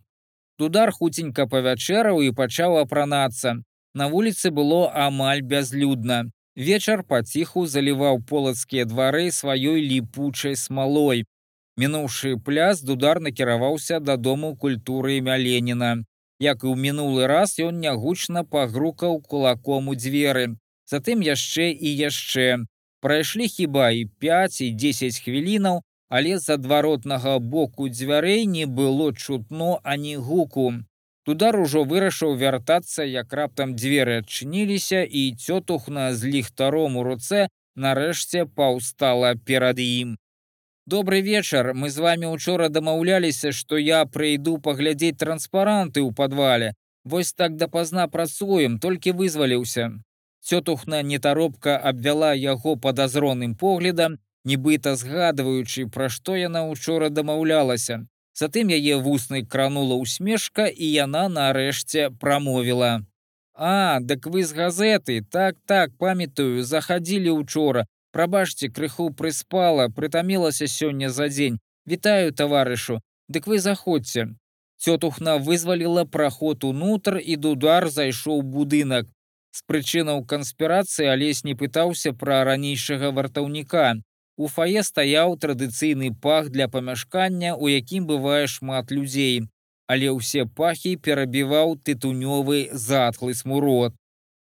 Дудар 0.59 0.95
хуценька 0.95 1.43
павячэраў 1.51 2.23
і 2.23 2.31
пачаў 2.39 2.79
апранацца. 2.85 3.59
На 3.95 4.07
вуліцы 4.07 4.51
было 4.51 4.95
амаль 4.95 5.43
бязлюдна. 5.43 6.31
Вечар 6.55 7.03
паціху 7.03 7.67
заліваў 7.67 8.23
полацкія 8.23 8.85
двары 8.87 9.27
сваёй 9.27 9.83
ліпучай 9.83 10.55
смалой. 10.55 11.25
Мінуўшы 11.77 12.37
пляс 12.39 12.81
дудар 12.81 13.19
накіраваўся 13.19 13.99
дадому 13.99 14.55
культуры 14.55 15.17
імя 15.17 15.35
Леніна. 15.35 16.05
Як 16.39 16.63
і 16.63 16.71
ў 16.71 16.75
мінулы 16.79 17.27
раз 17.27 17.59
ён 17.59 17.83
нягучна 17.83 18.43
пагрукаў 18.47 19.19
кулаком 19.19 19.91
у 19.91 19.95
дзверы. 19.95 20.55
Затым 20.87 21.19
яшчэ 21.19 21.71
і 21.75 21.91
яшчэ. 21.99 22.63
Прайшлі 23.01 23.47
хіба 23.47 23.91
і 23.91 24.05
5 24.23 24.61
і 24.61 24.71
10 24.71 25.19
хвілінаў, 25.19 25.83
але 26.09 26.39
з 26.39 26.55
адваротнага 26.55 27.39
боку 27.39 27.89
дзвярэй 27.89 28.45
не 28.45 28.65
было 28.65 29.11
чутно 29.13 29.79
ані 29.83 30.15
гуку. 30.15 30.73
Тудар 31.25 31.59
ужо 31.59 31.83
вырашыў 31.83 32.35
вяртацца, 32.39 33.03
як 33.03 33.33
раптам 33.33 33.75
дзверы 33.75 34.19
адчыніліся 34.23 35.03
і 35.03 35.35
цётухна 35.35 36.13
з 36.13 36.31
ліхтаром 36.35 36.95
у 36.97 37.03
руцэ 37.03 37.47
нарэшце 37.75 38.45
паўстала 38.45 39.35
перад 39.35 39.79
ім. 39.79 40.15
Добры 40.87 41.21
вечар, 41.21 41.73
мы 41.73 41.89
з 41.89 41.97
вами 41.97 42.27
учора 42.29 42.69
дамаўляліся, 42.69 43.51
што 43.51 43.77
я 43.77 44.05
прыйду 44.05 44.59
паглядзець 44.61 45.17
транспаранты 45.17 46.03
ў 46.05 46.13
падвале. 46.13 46.75
Вось 47.03 47.33
так 47.33 47.55
дапазна 47.57 48.05
працуем, 48.07 48.77
толькі 48.77 49.15
вызваліўся. 49.17 49.87
Цётухна 50.45 51.01
нетаропка 51.01 51.73
абвяла 51.77 52.35
яго 52.37 52.75
падазроным 52.75 53.55
поглядам, 53.57 54.19
нібыта 54.45 54.93
згадваючы, 54.93 55.89
пра 55.89 56.09
што 56.09 56.37
яна 56.37 56.67
учора 56.69 57.09
дамаўлялася. 57.09 58.05
Затым 58.37 58.69
яе 58.69 59.01
вусны 59.01 59.41
кранула 59.41 59.97
усмешка 59.97 60.69
і 60.69 60.85
яна 60.85 61.25
нарэшце 61.33 62.11
прамовіла. 62.21 63.01
А, 63.57 63.99
дык 64.01 64.27
вы 64.27 64.45
з 64.45 64.53
газеты, 64.53 65.25
так 65.31 65.57
так 65.65 65.97
памятаю, 65.97 66.61
захадзілі 66.61 67.31
учора. 67.41 67.87
Прабачце, 68.15 68.69
крыху 68.69 69.09
прыспала, 69.11 69.89
прытамілася 69.89 70.67
сёння 70.71 71.09
за 71.09 71.27
дзень. 71.27 71.59
Вітаю 71.85 72.31
таварышу, 72.31 73.01
Дык 73.27 73.47
вы 73.47 73.59
заходзьце. 73.59 74.37
Цётухна 74.77 75.37
вызваліла 75.37 76.05
праход 76.05 76.63
унутр 76.63 77.17
і 77.17 77.35
дудар 77.35 77.89
зайшоў 77.89 78.43
будынак. 78.43 79.09
З 79.51 79.63
прычынаў 79.67 80.23
канспірацыі 80.23 81.07
алесь 81.11 81.43
не 81.43 81.55
пытаўся 81.55 82.13
пра 82.13 82.43
ранейшага 82.43 83.11
вартаўніка. 83.11 83.95
У 84.37 84.47
фае 84.47 84.83
стаяў 84.83 85.35
традыцыйны 85.35 86.13
пах 86.21 86.49
для 86.55 86.67
памяшкання, 86.67 87.55
у 87.55 87.67
якім 87.67 88.05
бывае 88.05 88.47
шмат 88.47 88.91
людзей, 88.91 89.47
але 89.87 90.11
ўсе 90.15 90.45
пахі 90.45 90.95
перабіваў 90.95 91.75
тытунёвы 91.83 92.69
затхлы 92.71 93.33
смурод. 93.33 93.95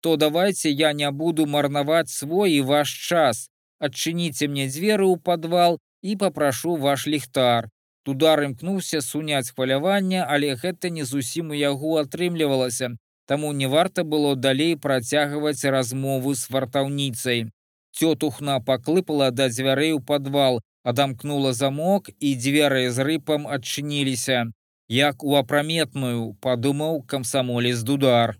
То 0.01 0.17
давайте 0.17 0.71
я 0.71 0.93
не 0.93 1.11
буду 1.11 1.47
марнаваць 1.47 2.11
свой 2.11 2.53
і 2.59 2.61
ваш 2.61 2.91
час. 3.09 3.52
Адчыніце 3.83 4.47
мне 4.47 4.69
дзверы 4.71 5.07
ў 5.11 5.19
падвал 5.29 5.79
і 6.03 6.17
попрашу 6.17 6.77
ваш 6.83 7.07
ліхтар. 7.11 7.69
Тудар 8.07 8.43
імкнуўся 8.47 9.01
суняць 9.03 9.51
хвалявання, 9.51 10.27
але 10.29 10.55
гэта 10.55 10.91
не 10.91 11.05
зусім 11.05 11.51
у 11.51 11.59
яго 11.59 11.99
атрымлівалася, 12.03 12.95
таму 13.27 13.53
не 13.53 13.67
варта 13.67 14.05
было 14.05 14.35
далей 14.37 14.77
працягваць 14.77 15.65
размову 15.65 16.35
з 16.35 16.51
вартаўніцай. 16.51 17.51
Цётухна 17.93 18.59
паклыпала 18.61 19.31
да 19.31 19.49
дзвярэй 19.49 19.93
у 19.99 20.01
падвал, 20.01 20.63
адамкнула 20.83 21.53
замок 21.53 22.11
і 22.19 22.35
дзверы 22.35 22.91
з 22.91 23.07
рыпам 23.07 23.47
адчыніліся. 23.47 24.47
Як 24.89 25.25
у 25.25 25.37
апраметную 25.37 26.35
падумаў 26.41 27.03
камсамолец 27.03 27.83
дудар. 27.83 28.39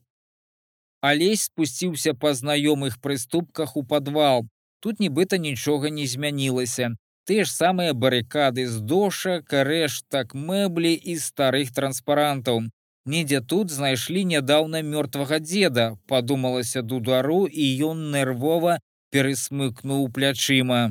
Алесь 1.01 1.51
спусціўся 1.51 2.15
па 2.15 2.35
знаёмых 2.35 2.99
прыступках 3.01 3.77
у 3.77 3.83
падвал. 3.83 4.47
Тут 4.83 4.99
нібыта 4.99 5.39
нічога 5.39 5.91
не 5.95 6.07
змянілася. 6.11 6.95
Ты 7.25 7.45
ж 7.45 7.51
самыя 7.55 7.95
барыкады 7.95 8.67
з 8.67 8.83
дошак, 8.83 9.53
рэштак 9.55 10.35
мэблі 10.35 10.91
і 10.95 11.15
старых 11.23 11.71
транспарантаў. 11.71 12.67
Недзе 13.07 13.41
тут 13.41 13.71
знайшлі 13.71 14.25
нядаўна 14.27 14.83
мёртвага 14.83 15.39
дзеда, 15.39 15.87
падумалася 16.11 16.83
дудару 16.83 17.47
і 17.47 17.65
ён 17.91 18.11
нервова 18.11 18.79
пересмыкнуў 19.15 20.11
плячыма. 20.11 20.83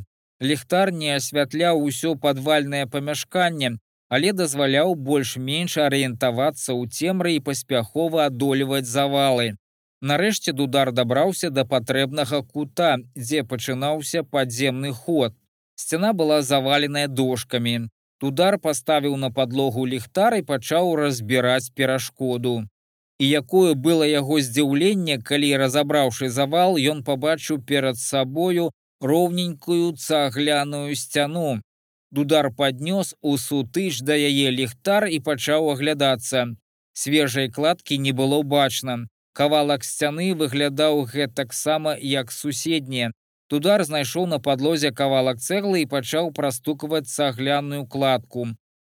Ліхтар 0.42 0.92
не 0.92 1.12
асвятляў 1.16 1.84
усё 1.84 2.16
падвальнае 2.16 2.86
памяшканне, 2.88 3.76
але 4.08 4.32
дазваляў 4.32 4.96
больш-менш 4.96 5.76
арыентавацца 5.84 6.72
ў 6.76 6.88
цемры 6.88 7.36
і 7.36 7.44
паспяхова 7.44 8.32
адолеваць 8.32 8.88
завалы. 8.88 9.56
Нарэшце 10.02 10.52
дудар 10.52 10.92
дабраўся 10.92 11.50
да 11.50 11.66
патрэбнага 11.66 12.42
кута, 12.42 12.98
дзе 13.16 13.44
пачынаўся 13.44 14.24
падземны 14.24 14.94
ход. 14.94 15.38
Сцяна 15.76 16.14
была 16.14 16.42
заваленая 16.42 17.08
дошкамі. 17.08 17.88
Тудар 18.20 18.58
паставіў 18.60 19.16
на 19.18 19.32
падлогу 19.32 19.86
ліхтар 19.86 20.38
і 20.42 20.48
пачаў 20.54 20.96
разбіраць 20.96 21.74
перашкоду 21.74 22.62
і 23.22 23.28
якое 23.30 23.74
было 23.78 24.06
яго 24.10 24.42
здзіўленне, 24.42 25.22
калі 25.22 25.50
разабраўшы 25.62 26.30
завал, 26.34 26.78
ён 26.92 27.04
пабачыў 27.06 27.62
перад 27.72 28.00
сабою 28.02 28.72
роўненькую 29.00 29.94
цагляную 29.94 30.96
сцяну. 30.98 31.62
Дудар 32.10 32.50
паднёс 32.50 33.14
у 33.22 33.38
сутыч 33.38 34.02
да 34.02 34.18
яе 34.18 34.50
ліхтар 34.50 35.06
і 35.06 35.22
пачаў 35.28 35.70
аглядацца. 35.74 36.48
Свежай 36.94 37.48
кладкі 37.58 38.02
не 38.02 38.12
было 38.12 38.42
бачна. 38.42 38.98
Кавалак 39.34 39.84
сцяны 39.88 40.34
выглядаў 40.36 41.06
гэтаксама 41.12 41.96
як 41.96 42.32
суседнія. 42.32 43.12
Тудар 43.48 43.84
знайшоў 43.84 44.28
на 44.32 44.40
падлозе 44.40 44.92
кавалак 44.92 45.40
цэглы 45.40 45.84
і 45.84 45.90
пачаў 45.94 46.32
прастукваць 46.36 47.08
цагляную 47.12 47.86
кладку. 47.88 48.48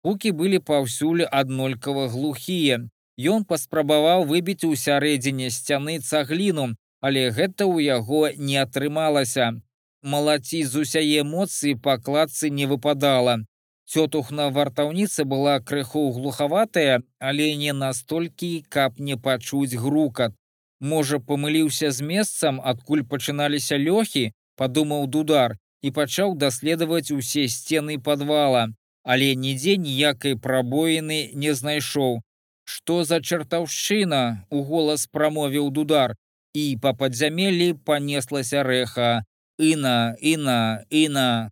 Гукі 0.04 0.30
былі 0.40 0.58
паўсюль 0.58 1.24
аднолькава 1.24 2.08
глухія. 2.08 2.82
Ён 3.18 3.46
паспрабаваў 3.50 4.26
выбіць 4.30 4.66
у 4.66 4.74
сярэдзіне 4.74 5.50
сцяны 5.50 5.98
цагліну, 5.98 6.66
але 7.00 7.30
гэта 7.30 7.66
ў 7.66 7.86
яго 7.86 8.30
не 8.34 8.58
атрымалася. 8.62 9.54
Малаці 10.02 10.62
з 10.68 10.82
усяе 10.84 11.22
эмоцыі 11.22 11.78
пакладцы 11.78 12.50
не 12.50 12.66
выпадала. 12.66 13.38
Цётухна 13.86 14.48
вартаўніца 14.50 15.24
была 15.24 15.60
крыху 15.60 16.10
глухаватая, 16.12 17.02
але 17.18 17.56
не 17.56 17.72
настолькі, 17.72 18.64
каб 18.68 18.98
не 18.98 19.16
пачуць 19.16 19.76
грукат. 19.76 20.32
Можа, 20.80 21.18
памыліўся 21.18 21.90
з 21.90 22.00
месцам, 22.00 22.60
адкуль 22.64 23.04
пачыналіся 23.04 23.76
лёхі, 23.76 24.32
падумаў 24.56 25.06
дудар 25.06 25.56
і 25.84 25.90
пачаў 25.90 26.34
даследаваць 26.40 27.12
усе 27.12 27.44
сцены 27.48 27.98
падвала, 28.00 28.68
але 29.04 29.34
нідзе 29.36 29.76
ніякай 29.76 30.36
прабоіны 30.36 31.30
не 31.34 31.52
знайшоў. 31.54 32.22
Што 32.64 33.04
за 33.04 33.20
чартаўшчына 33.20 34.48
у 34.50 34.62
голас 34.64 35.06
прамовіў 35.06 35.68
дудар, 35.70 36.16
і 36.54 36.64
па 36.80 36.94
падзямеллі 36.96 37.74
панеслася 37.84 38.62
рэха. 38.64 39.24
Іна, 39.58 40.16
іна, 40.20 40.84
іна. 40.90 41.50